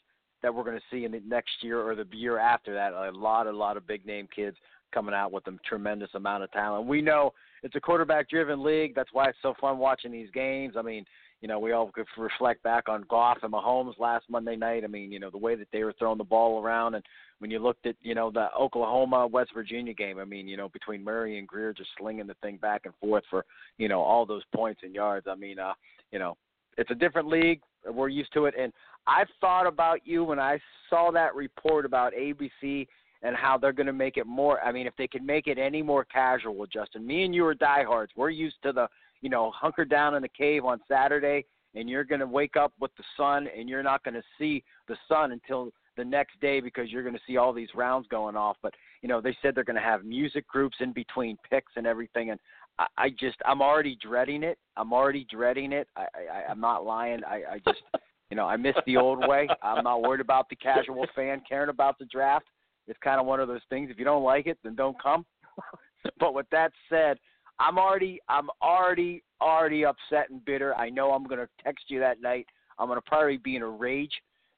that 0.43 0.53
we're 0.53 0.65
going 0.65 0.77
to 0.77 0.83
see 0.91 1.05
in 1.05 1.13
the 1.13 1.23
next 1.27 1.53
year 1.63 1.81
or 1.81 1.95
the 1.95 2.07
year 2.13 2.39
after 2.39 2.75
that. 2.75 2.93
A 2.93 3.11
lot, 3.13 3.47
a 3.47 3.53
lot 3.53 3.77
of 3.77 3.87
big 3.87 4.05
name 4.05 4.29
kids 4.35 4.57
coming 4.93 5.15
out 5.15 5.33
with 5.33 5.47
a 5.47 5.53
tremendous 5.67 6.11
amount 6.15 6.43
of 6.43 6.51
talent. 6.51 6.87
We 6.87 7.01
know 7.01 7.33
it's 7.63 7.77
a 7.77 7.81
quarterback 7.81 8.29
driven 8.29 8.63
league. 8.63 8.95
That's 8.95 9.13
why 9.13 9.29
it's 9.29 9.39
so 9.41 9.55
fun 9.61 9.79
watching 9.79 10.11
these 10.13 10.31
games. 10.35 10.75
I 10.77 10.83
mean, 10.83 11.05
you 11.43 11.49
know, 11.49 11.59
we 11.59 11.73
all 11.73 11.91
could 11.91 12.07
reflect 12.17 12.63
back 12.63 12.89
on 12.89 13.05
Goff 13.11 13.39
and 13.43 13.53
Mahomes 13.53 13.99
last 13.99 14.25
Monday 14.31 14.55
night. 14.55 14.85
I 14.85 14.87
mean, 14.87 15.11
you 15.11 15.19
know, 15.19 15.29
the 15.29 15.37
way 15.37 15.57
that 15.57 15.67
they 15.73 15.83
were 15.83 15.93
throwing 15.99 16.17
the 16.17 16.25
ball 16.25 16.63
around, 16.63 16.95
and 16.95 17.05
when 17.41 17.51
you 17.51 17.59
looked 17.59 17.85
at, 17.85 17.97
you 18.01 18.15
know, 18.15 18.31
the 18.31 18.47
Oklahoma 18.59 19.27
West 19.27 19.51
Virginia 19.53 19.93
game, 19.93 20.21
I 20.21 20.25
mean, 20.25 20.47
you 20.47 20.57
know, 20.57 20.69
between 20.69 21.03
Murray 21.03 21.41
and 21.41 21.49
Grier 21.49 21.73
just 21.73 21.91
slinging 21.99 22.29
the 22.29 22.37
thing 22.43 22.59
back 22.59 22.83
and 22.85 22.95
forth 23.01 23.25
for, 23.29 23.45
you 23.77 23.89
know, 23.89 24.01
all 24.01 24.25
those 24.25 24.45
points 24.55 24.83
and 24.85 24.95
yards. 24.95 25.27
I 25.29 25.35
mean, 25.35 25.59
uh, 25.59 25.73
you 26.13 26.21
know, 26.21 26.37
it's 26.79 26.93
a 26.93 26.95
different 26.95 27.27
league. 27.27 27.61
We're 27.93 28.09
used 28.09 28.33
to 28.35 28.47
it, 28.47 28.55
and 28.57 28.73
I 29.09 29.25
thought 29.41 29.67
about 29.67 30.07
you 30.07 30.23
when 30.23 30.39
I 30.39 30.61
saw 30.89 31.11
that 31.11 31.35
report 31.35 31.85
about 31.85 32.13
ABC 32.15 32.87
and 33.23 33.37
how 33.37 33.59
they're 33.59 33.73
going 33.73 33.87
to 33.87 33.93
make 33.93 34.17
it 34.17 34.27
more. 34.27 34.61
I 34.61 34.71
mean, 34.71 34.87
if 34.87 34.95
they 34.97 35.09
can 35.09 35.27
make 35.27 35.49
it 35.49 35.59
any 35.59 35.83
more 35.83 36.05
casual, 36.05 36.67
Justin. 36.67 37.05
Me 37.05 37.25
and 37.25 37.35
you 37.35 37.45
are 37.47 37.55
diehards. 37.55 38.13
We're 38.17 38.31
used 38.31 38.57
to 38.63 38.73
the 38.73 38.87
you 39.23 39.31
know, 39.31 39.51
hunker 39.51 39.85
down 39.85 40.15
in 40.15 40.23
the 40.23 40.29
cave 40.29 40.65
on 40.65 40.81
Saturday 40.89 41.45
and 41.75 41.89
you're 41.89 42.05
going 42.05 42.21
to 42.21 42.27
wake 42.27 42.57
up 42.57 42.73
with 42.79 42.91
the 42.97 43.05
sun 43.17 43.49
and 43.57 43.69
you're 43.69 43.83
not 43.83 44.05
going 44.05 44.15
to 44.15 44.23
see 44.39 44.63
the 44.89 44.97
sun 45.09 45.33
until 45.33 45.71
the 45.97 46.05
next 46.05 46.39
day 46.41 46.61
because 46.61 46.91
you're 46.91 47.03
going 47.03 47.15
to 47.15 47.21
see 47.27 47.39
all 47.39 47.53
these 47.53 47.69
rounds 47.75 48.07
going 48.09 48.37
off. 48.37 48.57
But, 48.63 48.75
you 49.01 49.09
know, 49.09 49.21
they 49.21 49.37
said 49.41 49.55
they're 49.55 49.65
going 49.65 49.77
to 49.77 49.83
have 49.83 50.05
music 50.05 50.47
groups 50.47 50.77
in 50.81 50.93
between 50.93 51.39
picks 51.49 51.73
and 51.77 51.87
everything. 51.87 52.31
And 52.31 52.41
I, 52.79 52.87
I 52.99 53.11
just, 53.11 53.37
I'm 53.47 53.63
already 53.63 53.97
dreading 54.03 54.43
it. 54.43 54.59
I'm 54.77 54.93
already 54.93 55.27
dreading 55.31 55.73
it. 55.73 55.89
I, 55.97 56.03
I, 56.03 56.51
I'm 56.51 56.61
not 56.61 56.85
lying. 56.85 57.23
I, 57.25 57.43
I 57.53 57.59
just, 57.67 57.83
You 58.33 58.37
know, 58.37 58.47
I 58.47 58.57
miss 58.57 58.77
the 58.87 58.97
old 58.97 59.29
way. 59.29 59.47
I'm 59.63 59.85
not 59.85 60.01
worried 60.01 60.23
about 60.23 60.49
the 60.49 60.57
casual 60.57 61.07
fan 61.15 61.43
caring 61.47 61.69
about 61.69 61.99
the 61.99 62.07
draft. 62.07 62.47
It's 62.89 62.99
kind 63.05 63.21
of 63.21 63.27
one 63.27 63.41
of 63.41 63.47
those 63.47 63.61
things. 63.69 63.91
If 63.91 63.99
you 63.99 64.07
don't 64.07 64.25
like 64.25 64.47
it, 64.47 64.57
then 64.65 64.75
don't 64.75 64.97
come. 65.03 65.27
but 66.19 66.33
with 66.33 66.47
that 66.51 66.73
said, 66.89 67.19
I'm 67.63 67.79
already 67.79 68.21
I'm 68.29 68.49
already 68.61 69.23
already 69.41 69.85
upset 69.85 70.31
and 70.31 70.45
bitter. 70.45 70.75
I 70.75 70.91
know 70.91 71.13
I'm 71.13 71.25
gonna 71.25 71.49
text 71.63 71.85
you 71.89 72.01
that 72.01 72.21
night. 72.21 72.47
I'm 72.79 72.89
gonna 72.89 73.01
probably 73.01 73.37
be 73.37 73.55
in 73.57 73.63
a 73.63 73.69
rage 73.69 74.13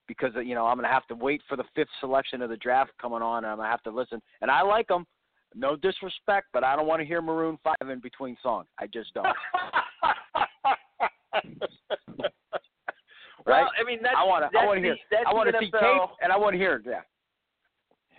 because 0.09 0.33
you 0.43 0.55
know 0.55 0.67
I'm 0.67 0.79
gonna 0.79 0.89
have 0.89 1.07
to 1.09 1.15
wait 1.15 1.43
for 1.49 1.57
the 1.57 1.65
fifth 1.75 1.91
selection 2.01 2.41
of 2.41 2.49
the 2.49 2.57
draft 2.57 2.93
coming 3.01 3.21
on, 3.21 3.45
and 3.45 3.53
I'm 3.53 3.59
gonna 3.59 3.69
have 3.69 3.83
to 3.83 3.91
listen. 3.91 4.23
And 4.41 4.51
I 4.51 4.63
like 4.63 4.89
them. 4.89 5.07
No 5.55 5.77
disrespect, 5.77 6.49
but 6.53 6.65
I 6.65 6.75
don't 6.75 6.87
want 6.87 7.01
to 7.01 7.07
hear 7.07 7.21
Maroon 7.21 7.59
Five 7.63 7.89
in 7.89 8.01
between 8.01 8.37
songs. 8.43 8.67
I 8.79 8.87
just 8.87 9.13
don't. 9.15 9.25
right? 13.47 13.63
Well, 13.63 13.71
I 13.79 13.85
mean, 13.87 14.01
that's, 14.03 14.17
I 14.19 14.25
want 14.25 14.51
to. 14.51 14.59
I 14.59 14.65
want 14.65 14.79
to 14.79 14.83
hear. 14.83 14.97
I 15.27 15.33
want 15.33 15.51
to 15.53 15.59
see 15.61 15.71
tape, 15.71 16.11
and 16.23 16.33
I 16.33 16.37
want 16.37 16.55
to 16.55 16.59
hear. 16.59 16.83
Yeah. 16.85 17.03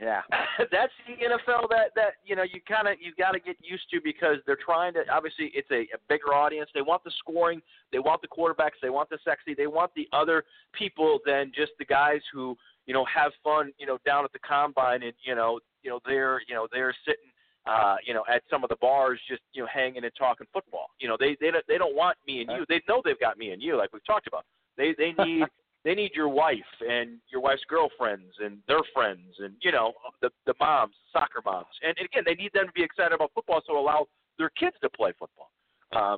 Yeah. 0.01 0.21
that's 0.71 0.91
the 1.07 1.13
NFL 1.13 1.69
that 1.69 1.91
that 1.95 2.15
you 2.25 2.35
know 2.35 2.43
you 2.43 2.59
kind 2.67 2.87
of 2.87 2.95
you 2.99 3.13
got 3.17 3.31
to 3.31 3.39
get 3.39 3.57
used 3.61 3.89
to 3.91 3.99
because 4.03 4.37
they're 4.45 4.57
trying 4.63 4.93
to 4.93 5.03
obviously 5.11 5.51
it's 5.53 5.69
a, 5.71 5.81
a 5.95 5.99
bigger 6.09 6.33
audience. 6.33 6.69
They 6.73 6.81
want 6.81 7.03
the 7.03 7.11
scoring, 7.19 7.61
they 7.91 7.99
want 7.99 8.21
the 8.21 8.27
quarterbacks, 8.27 8.79
they 8.81 8.89
want 8.89 9.09
the 9.09 9.17
sexy, 9.23 9.53
they 9.53 9.67
want 9.67 9.91
the 9.95 10.07
other 10.11 10.43
people 10.73 11.19
than 11.25 11.51
just 11.55 11.71
the 11.79 11.85
guys 11.85 12.21
who 12.33 12.57
you 12.85 12.93
know 12.93 13.05
have 13.05 13.31
fun 13.43 13.71
you 13.77 13.85
know 13.85 13.97
down 14.05 14.25
at 14.25 14.33
the 14.33 14.39
combine 14.39 15.03
and 15.03 15.13
you 15.23 15.35
know 15.35 15.59
you 15.81 15.89
know 15.89 15.99
they're 16.05 16.41
you 16.47 16.55
know 16.55 16.67
they're 16.71 16.95
sitting 17.05 17.31
uh, 17.65 17.95
you 18.05 18.13
know 18.13 18.23
at 18.31 18.43
some 18.49 18.63
of 18.63 18.69
the 18.69 18.75
bars 18.77 19.19
just 19.27 19.41
you 19.53 19.61
know 19.61 19.67
hanging 19.71 20.03
and 20.03 20.13
talking 20.17 20.47
football. 20.53 20.87
You 20.99 21.07
know 21.07 21.17
they 21.19 21.37
they 21.39 21.51
don't, 21.51 21.65
they 21.67 21.77
don't 21.77 21.95
want 21.95 22.17
me 22.27 22.41
and 22.41 22.51
you. 22.51 22.65
They 22.67 22.81
know 22.87 23.01
they've 23.03 23.19
got 23.19 23.37
me 23.37 23.51
and 23.51 23.61
you 23.61 23.77
like 23.77 23.93
we've 23.93 24.05
talked 24.05 24.27
about. 24.27 24.43
They 24.77 24.93
they 24.97 25.13
need 25.23 25.45
they 25.85 25.93
need 25.93 26.11
your 26.15 26.27
wife 26.27 26.57
and 26.81 27.19
your 27.31 27.41
wife's 27.41 27.63
girlfriends 27.69 28.33
and 28.43 28.57
their 28.67 28.81
friends 28.93 29.37
and 29.39 29.53
you 29.61 29.71
know 29.71 29.93
the 30.21 30.29
the 30.45 30.53
moms, 30.59 30.95
soccer 31.13 31.41
moms, 31.45 31.67
and, 31.83 31.95
and 31.97 32.07
again 32.07 32.23
they 32.25 32.33
need 32.33 32.51
them 32.53 32.65
to 32.65 32.73
be 32.73 32.83
excited 32.83 33.13
about 33.13 33.31
football, 33.33 33.61
so 33.65 33.79
allow 33.79 34.07
their 34.37 34.49
kids 34.49 34.75
to 34.81 34.89
play 34.89 35.13
football. 35.17 35.51
Um, 35.95 36.17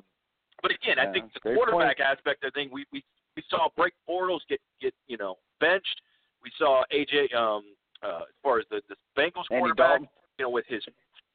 but 0.62 0.72
again, 0.72 0.98
I 0.98 1.12
think 1.12 1.32
the 1.34 1.54
quarterback 1.54 2.00
aspect. 2.00 2.44
I 2.44 2.50
think 2.50 2.72
we 2.72 2.84
we 2.92 3.04
we 3.36 3.44
saw 3.48 3.68
Blake 3.76 3.92
Bortles 4.08 4.40
get 4.48 4.60
get 4.80 4.94
you 5.06 5.18
know 5.18 5.36
benched. 5.60 6.00
We 6.42 6.50
saw 6.58 6.82
AJ 6.92 7.34
um 7.36 7.62
uh, 8.02 8.22
as 8.26 8.34
far 8.42 8.58
as 8.58 8.64
the 8.70 8.80
the 8.88 8.96
Bengals 9.16 9.44
Andy 9.50 9.60
quarterback, 9.60 10.00
Dalton. 10.00 10.08
you 10.38 10.44
know, 10.46 10.50
with 10.50 10.64
his 10.66 10.82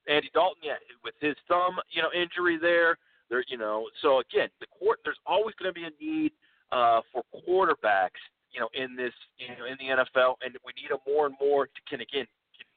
Andy 0.10 0.30
Dalton, 0.34 0.62
yeah, 0.63 0.76
with 1.04 1.13
his 1.22 1.36
thumb, 1.48 1.78
you 1.91 2.02
know, 2.02 2.10
injury 2.13 2.58
there. 2.60 2.98
There, 3.30 3.43
you 3.48 3.58
know, 3.58 3.88
so 4.02 4.19
again, 4.19 4.50
the 4.60 4.67
court. 4.67 5.00
There's 5.06 5.17
always 5.26 5.56
going 5.56 5.74
to 5.74 5.80
be 5.80 5.86
a 5.86 6.04
need 6.04 6.34
uh, 6.74 7.02
for 7.14 7.22
quarterbacks, 7.46 8.20
you 8.52 8.60
know, 8.60 8.70
in 8.74 8.96
this, 8.96 9.14
you 9.38 9.48
know, 9.50 9.66
in 9.70 9.78
the 9.78 9.94
NFL, 9.94 10.36
and 10.42 10.58
we 10.66 10.74
need 10.74 10.90
them 10.90 11.00
more 11.06 11.28
and 11.28 11.36
more 11.40 11.68
to 11.68 11.80
can 11.88 12.02
again 12.02 12.26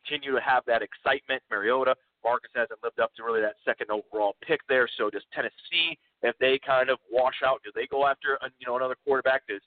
continue 0.04 0.32
to 0.34 0.40
have 0.40 0.62
that 0.66 0.82
excitement. 0.82 1.42
Mariota, 1.50 1.96
Marcus 2.22 2.50
hasn't 2.54 2.78
lived 2.84 3.00
up 3.00 3.14
to 3.16 3.24
really 3.24 3.40
that 3.40 3.56
second 3.64 3.88
overall 3.90 4.36
pick 4.46 4.60
there. 4.68 4.88
So 4.98 5.10
does 5.10 5.22
Tennessee, 5.34 5.98
if 6.22 6.36
they 6.38 6.60
kind 6.64 6.90
of 6.90 6.98
wash 7.10 7.40
out, 7.44 7.60
do 7.64 7.70
they 7.74 7.86
go 7.86 8.06
after 8.06 8.34
a, 8.42 8.50
you 8.58 8.66
know 8.66 8.76
another 8.76 8.96
quarterback? 9.04 9.46
Does 9.48 9.62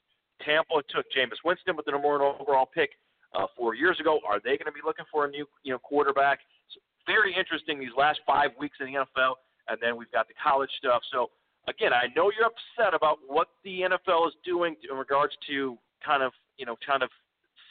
Tampa 0.46 0.82
took 0.90 1.06
Jameis 1.12 1.42
Winston 1.44 1.76
with 1.76 1.86
the 1.86 1.92
number 1.92 2.08
one 2.08 2.22
overall 2.22 2.68
pick 2.68 2.92
uh, 3.34 3.48
four 3.58 3.76
years 3.76 4.00
ago? 4.00 4.20
Are 4.28 4.40
they 4.40 4.58
going 4.58 4.70
to 4.70 4.76
be 4.76 4.86
looking 4.86 5.06
for 5.12 5.26
a 5.26 5.30
new 5.30 5.46
you 5.64 5.74
know 5.74 5.80
quarterback? 5.80 6.40
So 6.74 6.80
very 7.08 7.36
interesting 7.36 7.80
these 7.80 7.96
last 7.98 8.20
five 8.26 8.52
weeks 8.60 8.78
in 8.80 8.88
the 8.88 9.00
NFL, 9.00 9.36
and 9.68 9.78
then 9.82 9.98
we've 9.98 10.12
got 10.12 10.28
the 10.28 10.36
college 10.42 10.72
stuff. 10.78 11.02
So 11.12 11.30
again, 11.70 11.92
I 11.94 12.08
know 12.16 12.32
you're 12.36 12.48
upset 12.50 12.94
about 12.94 13.18
what 13.28 13.48
the 13.64 13.82
NFL 13.82 14.28
is 14.28 14.34
doing 14.44 14.76
in 14.90 14.98
regards 14.98 15.34
to 15.48 15.78
kind 16.06 16.24
of 16.24 16.32
you 16.58 16.66
know 16.66 16.76
kind 16.86 17.04
of 17.04 17.10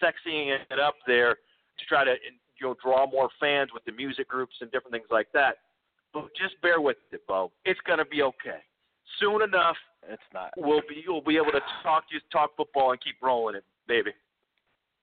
sexying 0.02 0.56
it 0.70 0.78
up 0.78 0.94
there 1.06 1.34
to 1.34 1.84
try 1.88 2.04
to 2.04 2.14
you 2.60 2.66
know 2.66 2.74
draw 2.82 3.10
more 3.10 3.28
fans 3.40 3.70
with 3.74 3.84
the 3.84 3.92
music 3.92 4.28
groups 4.28 4.54
and 4.60 4.70
different 4.70 4.92
things 4.92 5.08
like 5.10 5.28
that. 5.32 5.56
But 6.12 6.28
just 6.40 6.60
bear 6.62 6.80
with 6.80 6.96
it, 7.12 7.26
Bo. 7.26 7.52
It's 7.64 7.80
going 7.86 7.98
to 7.98 8.04
be 8.06 8.22
okay. 8.22 8.60
Soon 9.20 9.42
enough, 9.42 9.76
It's 10.08 10.22
not. 10.32 10.50
we'll 10.56 10.80
be 10.88 11.02
you'll 11.04 11.22
be 11.22 11.36
able 11.36 11.52
to 11.52 11.60
talk 11.82 12.04
just 12.10 12.24
talk 12.30 12.56
football 12.56 12.92
and 12.92 13.00
keep 13.00 13.16
rolling 13.22 13.56
it, 13.56 13.64
baby. 13.86 14.10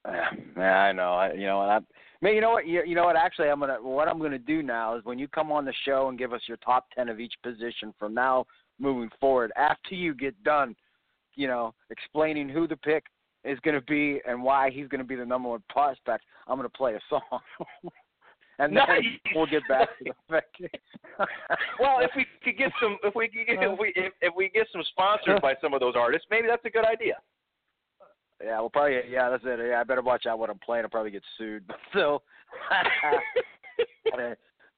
Yeah, 0.06 0.30
yeah, 0.58 0.78
I 0.78 0.92
know. 0.92 1.14
I, 1.14 1.34
you 1.34 1.48
know, 1.48 1.62
and 1.64 1.72
I, 1.72 1.80
man, 2.22 2.36
you 2.36 2.42
know 2.42 2.52
what? 2.52 2.68
You, 2.68 2.84
you 2.86 2.94
know 2.94 3.06
what? 3.06 3.16
Actually, 3.16 3.50
I'm 3.50 3.60
gonna. 3.60 3.78
What 3.82 4.08
I'm 4.08 4.20
gonna 4.20 4.38
do 4.38 4.62
now 4.62 4.96
is 4.96 5.04
when 5.04 5.18
you 5.18 5.28
come 5.28 5.52
on 5.52 5.66
the 5.66 5.74
show 5.84 6.10
and 6.10 6.18
give 6.20 6.32
us 6.34 6.42
your 6.48 6.58
top 6.58 6.86
ten 6.96 7.10
of 7.10 7.20
each 7.20 7.34
position 7.42 7.94
from 7.98 8.14
now 8.14 8.46
moving 8.80 9.10
forward. 9.20 9.52
After 9.56 9.96
you 9.96 10.14
get 10.14 10.42
done, 10.44 10.76
you 11.36 11.48
know, 11.48 11.74
explaining 11.90 12.50
who 12.50 12.68
the 12.68 12.78
pick 12.78 13.06
is 13.44 13.60
gonna 13.62 13.82
be 13.82 14.22
and 14.28 14.42
why 14.42 14.70
he's 14.72 14.88
gonna 14.88 15.04
be 15.04 15.16
the 15.16 15.26
number 15.26 15.50
one 15.50 15.64
prospect, 15.70 16.24
I'm 16.48 16.58
gonna 16.58 16.70
play 16.70 16.96
a 16.96 17.00
song. 17.10 17.22
and 18.60 18.76
then 18.76 18.84
Nice. 18.88 19.04
we'll 19.34 19.46
get 19.46 19.64
back 19.68 19.90
to 20.00 20.14
the. 20.30 20.42
Well, 21.80 22.00
if 22.02 22.12
we 22.16 22.26
could 22.44 22.58
get 22.58 22.72
some, 22.82 22.98
if 23.04 23.16
we 23.16 23.30
could 23.30 23.48
get, 23.48 23.64
if 23.64 23.80
we 23.80 23.94
if, 23.96 24.12
if 24.22 24.34
we 24.36 24.50
get 24.50 24.68
some 24.72 24.84
sponsors 24.90 25.40
by 25.42 25.56
some 25.62 25.74
of 25.74 25.80
those 25.80 25.96
artists, 25.96 26.28
maybe 26.30 26.48
that's 26.48 26.66
a 26.66 26.70
good 26.70 26.86
idea. 26.86 27.16
Yeah, 28.44 28.60
well, 28.60 28.70
probably. 28.70 29.00
Yeah, 29.10 29.30
that's 29.30 29.44
it. 29.46 29.60
Yeah, 29.70 29.80
I 29.80 29.84
better 29.84 30.02
watch 30.02 30.26
out 30.26 30.40
what 30.40 30.50
I'm 30.50 30.60
playing. 30.60 30.84
I'll 30.84 30.90
probably 30.90 31.12
get 31.12 31.24
sued. 31.38 31.64
But 31.70 31.78
So, 31.94 32.22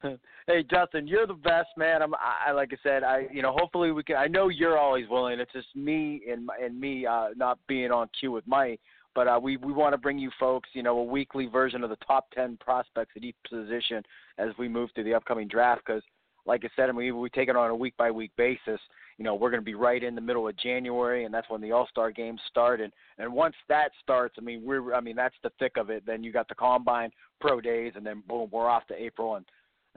hey, 0.47 0.63
Justin, 0.69 1.07
you're 1.07 1.27
the 1.27 1.33
best, 1.33 1.69
man. 1.77 2.01
I'm. 2.01 2.13
I, 2.15 2.51
like 2.51 2.71
I 2.71 2.77
said, 2.83 3.03
I. 3.03 3.27
You 3.31 3.41
know, 3.41 3.51
hopefully 3.51 3.91
we 3.91 4.03
can. 4.03 4.15
I 4.15 4.27
know 4.27 4.49
you're 4.49 4.77
always 4.77 5.07
willing. 5.09 5.39
It's 5.39 5.51
just 5.53 5.75
me 5.75 6.21
and 6.31 6.49
and 6.61 6.79
me 6.79 7.05
uh, 7.05 7.29
not 7.35 7.59
being 7.67 7.91
on 7.91 8.09
cue 8.19 8.31
with 8.31 8.45
Mike. 8.47 8.79
But 9.15 9.27
uh, 9.27 9.39
we 9.41 9.57
we 9.57 9.73
want 9.73 9.93
to 9.93 9.97
bring 9.97 10.19
you 10.19 10.29
folks, 10.39 10.69
you 10.73 10.83
know, 10.83 10.99
a 10.99 11.03
weekly 11.03 11.47
version 11.47 11.83
of 11.83 11.89
the 11.89 11.97
top 12.07 12.29
ten 12.31 12.57
prospects 12.57 13.13
at 13.15 13.23
each 13.23 13.35
position 13.49 14.03
as 14.37 14.49
we 14.59 14.67
move 14.67 14.89
through 14.93 15.05
the 15.05 15.15
upcoming 15.15 15.47
draft. 15.47 15.81
Because, 15.85 16.03
like 16.45 16.63
I 16.63 16.69
said, 16.75 16.89
I 16.89 16.91
mean, 16.91 17.19
we 17.19 17.29
take 17.29 17.49
it 17.49 17.55
on 17.55 17.71
a 17.71 17.75
week 17.75 17.97
by 17.97 18.11
week 18.11 18.31
basis 18.37 18.79
you 19.17 19.23
know 19.23 19.33
we're 19.33 19.49
going 19.49 19.61
to 19.61 19.65
be 19.65 19.73
right 19.73 20.03
in 20.03 20.15
the 20.15 20.21
middle 20.21 20.47
of 20.47 20.55
January, 20.57 21.25
and 21.25 21.33
that's 21.33 21.49
when 21.49 21.61
the 21.61 21.71
All 21.71 21.87
Star 21.89 22.11
games 22.11 22.39
start. 22.47 22.81
And 22.81 22.93
and 23.17 23.31
once 23.33 23.55
that 23.67 23.91
starts, 24.01 24.35
I 24.37 24.41
mean 24.41 24.63
we're 24.63 24.93
I 24.93 25.01
mean 25.01 25.15
that's 25.15 25.35
the 25.43 25.51
thick 25.59 25.73
of 25.77 25.89
it. 25.89 26.03
Then 26.05 26.23
you 26.23 26.31
got 26.31 26.47
the 26.47 26.55
combine, 26.55 27.09
pro 27.41 27.59
days, 27.59 27.93
and 27.95 28.05
then 28.05 28.23
boom, 28.27 28.49
we're 28.51 28.69
off 28.69 28.85
to 28.87 29.01
April, 29.01 29.35
and 29.35 29.45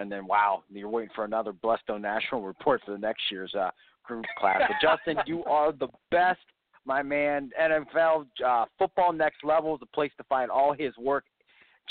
and 0.00 0.10
then 0.10 0.26
wow, 0.26 0.64
you're 0.70 0.88
waiting 0.88 1.10
for 1.14 1.24
another 1.24 1.52
BLESTO 1.52 1.98
National 1.98 2.42
report 2.42 2.80
for 2.84 2.92
the 2.92 2.98
next 2.98 3.22
year's 3.30 3.54
uh, 3.54 3.70
group 4.02 4.24
class. 4.38 4.62
But 4.66 4.76
Justin, 4.80 5.22
you 5.26 5.44
are 5.44 5.72
the 5.72 5.88
best, 6.10 6.40
my 6.86 7.02
man. 7.02 7.50
NFL 7.60 8.26
uh, 8.44 8.64
football 8.78 9.12
next 9.12 9.44
level 9.44 9.74
is 9.74 9.80
the 9.80 9.86
place 9.86 10.10
to 10.16 10.24
find 10.24 10.50
all 10.50 10.72
his 10.72 10.96
work. 10.98 11.24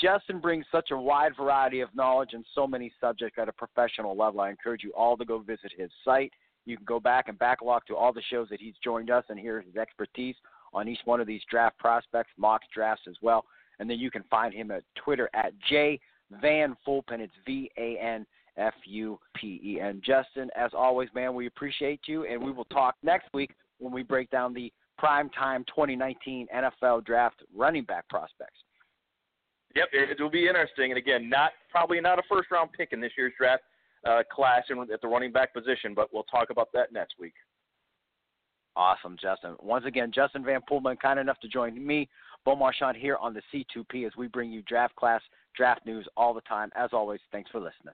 Justin 0.02 0.40
brings 0.40 0.66
such 0.72 0.92
a 0.92 0.98
wide 0.98 1.34
variety 1.38 1.82
of 1.82 1.90
knowledge 1.94 2.30
and 2.34 2.44
so 2.56 2.66
many 2.66 2.92
subjects 3.00 3.38
at 3.40 3.48
a 3.48 3.54
professional 3.54 4.18
level. 4.18 4.42
I 4.42 4.50
encourage 4.50 4.84
you 4.84 4.92
all 4.98 5.16
to 5.18 5.26
go 5.26 5.40
visit 5.40 5.72
his 5.78 5.92
site. 6.04 6.34
You 6.66 6.78
can 6.78 6.86
go 6.86 7.00
back 7.00 7.28
and 7.28 7.38
backlog 7.38 7.84
to 7.88 7.96
all 7.96 8.14
the 8.14 8.22
shows 8.30 8.50
that 8.50 8.60
he's 8.60 8.76
joined 8.84 9.12
us 9.12 9.24
and 9.30 9.40
hear 9.40 9.62
his 9.62 9.76
expertise 9.76 10.36
on 10.74 10.88
each 10.88 11.00
one 11.06 11.20
of 11.20 11.28
these 11.28 11.42
draft 11.50 11.78
prospects, 11.78 12.32
mock 12.38 12.62
drafts 12.74 13.04
as 13.08 13.16
well. 13.22 13.46
And 13.80 13.90
then 13.90 14.00
you 14.00 14.10
can 14.10 14.24
find 14.30 14.54
him 14.54 14.72
at 14.72 14.84
Twitter 14.96 15.30
at 15.34 15.54
J 15.70 16.00
Van 16.42 16.76
Fulpen. 16.88 17.20
It's 17.20 17.34
V 17.46 17.72
A 17.78 17.98
N 17.98 18.26
F 18.58 18.74
U 18.86 19.20
P 19.36 19.62
E 19.64 19.80
N. 19.80 20.02
Justin, 20.06 20.50
as 20.56 20.72
always, 20.74 21.10
man, 21.14 21.34
we 21.34 21.48
appreciate 21.48 22.02
you, 22.08 22.26
and 22.26 22.44
we 22.44 22.52
will 22.52 22.66
talk 22.66 22.96
next 23.04 23.30
week 23.34 23.52
when 23.80 23.94
we 23.94 24.04
break 24.04 24.30
down 24.30 24.54
the 24.54 24.72
primetime 25.02 25.66
2019 25.68 26.48
NFL 26.54 27.06
Draft 27.06 27.42
running 27.56 27.84
back 27.84 28.08
prospects. 28.10 28.60
Yep, 29.76 29.88
it 29.94 30.20
will 30.20 30.32
be 30.32 30.48
interesting. 30.48 30.92
And 30.92 30.98
again, 30.98 31.30
not 31.30 31.52
probably 31.70 32.02
not 32.02 32.18
a 32.18 32.24
first 32.30 32.50
round 32.52 32.72
pick 32.74 32.90
in 32.92 33.00
this 33.00 33.12
year's 33.18 33.34
draft 33.38 33.64
uh, 34.06 34.24
class 34.32 34.64
at 34.70 35.02
the 35.02 35.08
running 35.08 35.32
back 35.32 35.54
position, 35.54 35.94
but 35.94 36.12
we'll 36.12 36.24
talk 36.24 36.50
about 36.50 36.70
that 36.74 36.92
next 36.92 37.16
week. 37.20 37.34
Awesome, 38.76 39.18
Justin. 39.22 39.56
Once 39.62 39.86
again, 39.86 40.12
Justin 40.14 40.44
Van 40.44 40.62
Fulpen, 40.70 41.00
kind 41.00 41.20
enough 41.20 41.40
to 41.42 41.48
join 41.48 41.86
me, 41.86 42.08
Bo 42.50 42.56
Marchand, 42.56 42.98
here 42.98 43.16
on 43.18 43.36
the 43.36 43.44
C2P 43.54 44.08
as 44.08 44.14
we 44.18 44.28
bring 44.28 44.52
you 44.52 44.64
draft 44.64 44.96
class, 44.96 45.22
draft 45.56 45.86
news 45.86 46.08
all 46.18 46.34
the 46.34 46.42
time. 46.42 46.72
As 46.76 46.90
always, 46.94 47.20
thanks 47.32 47.52
for 47.52 47.60
listening. 47.60 47.94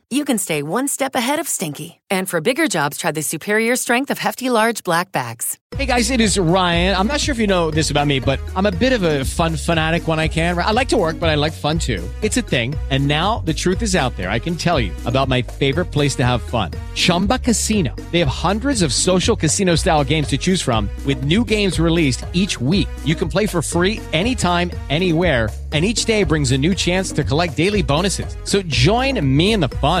you 0.11 0.25
can 0.25 0.37
stay 0.37 0.61
one 0.61 0.89
step 0.89 1.15
ahead 1.15 1.39
of 1.39 1.47
stinky. 1.47 2.01
And 2.09 2.27
for 2.27 2.41
bigger 2.41 2.67
jobs, 2.67 2.97
try 2.97 3.11
the 3.11 3.21
superior 3.21 3.77
strength 3.77 4.11
of 4.11 4.17
Hefty 4.19 4.49
Large 4.49 4.83
Black 4.83 5.13
Bags. 5.13 5.57
Hey 5.77 5.85
guys, 5.85 6.11
it 6.11 6.19
is 6.19 6.37
Ryan. 6.37 6.97
I'm 6.97 7.07
not 7.07 7.21
sure 7.21 7.31
if 7.31 7.39
you 7.39 7.47
know 7.47 7.71
this 7.71 7.89
about 7.91 8.05
me, 8.05 8.19
but 8.19 8.37
I'm 8.53 8.65
a 8.65 8.71
bit 8.71 8.91
of 8.91 9.03
a 9.03 9.23
fun 9.23 9.55
fanatic 9.55 10.05
when 10.09 10.19
I 10.19 10.27
can. 10.27 10.59
I 10.59 10.71
like 10.71 10.89
to 10.89 10.97
work, 10.97 11.17
but 11.17 11.29
I 11.29 11.35
like 11.35 11.53
fun 11.53 11.79
too. 11.79 12.03
It's 12.21 12.35
a 12.35 12.41
thing. 12.41 12.75
And 12.89 13.07
now 13.07 13.39
the 13.45 13.53
truth 13.53 13.81
is 13.81 13.95
out 13.95 14.13
there. 14.17 14.29
I 14.29 14.37
can 14.37 14.57
tell 14.57 14.81
you 14.81 14.91
about 15.05 15.29
my 15.29 15.41
favorite 15.41 15.85
place 15.85 16.13
to 16.15 16.25
have 16.25 16.41
fun 16.41 16.71
Chumba 16.93 17.39
Casino. 17.39 17.95
They 18.11 18.19
have 18.19 18.27
hundreds 18.27 18.81
of 18.81 18.91
social 18.91 19.37
casino 19.37 19.75
style 19.75 20.03
games 20.03 20.27
to 20.27 20.37
choose 20.37 20.61
from, 20.61 20.89
with 21.05 21.23
new 21.23 21.45
games 21.45 21.79
released 21.79 22.25
each 22.33 22.59
week. 22.59 22.89
You 23.05 23.15
can 23.15 23.29
play 23.29 23.47
for 23.47 23.61
free 23.61 24.01
anytime, 24.11 24.71
anywhere. 24.89 25.49
And 25.73 25.85
each 25.85 26.03
day 26.03 26.25
brings 26.25 26.51
a 26.51 26.57
new 26.57 26.75
chance 26.75 27.13
to 27.13 27.23
collect 27.23 27.55
daily 27.55 27.81
bonuses. 27.81 28.35
So 28.43 28.61
join 28.63 29.25
me 29.25 29.53
in 29.53 29.61
the 29.61 29.69
fun. 29.69 30.00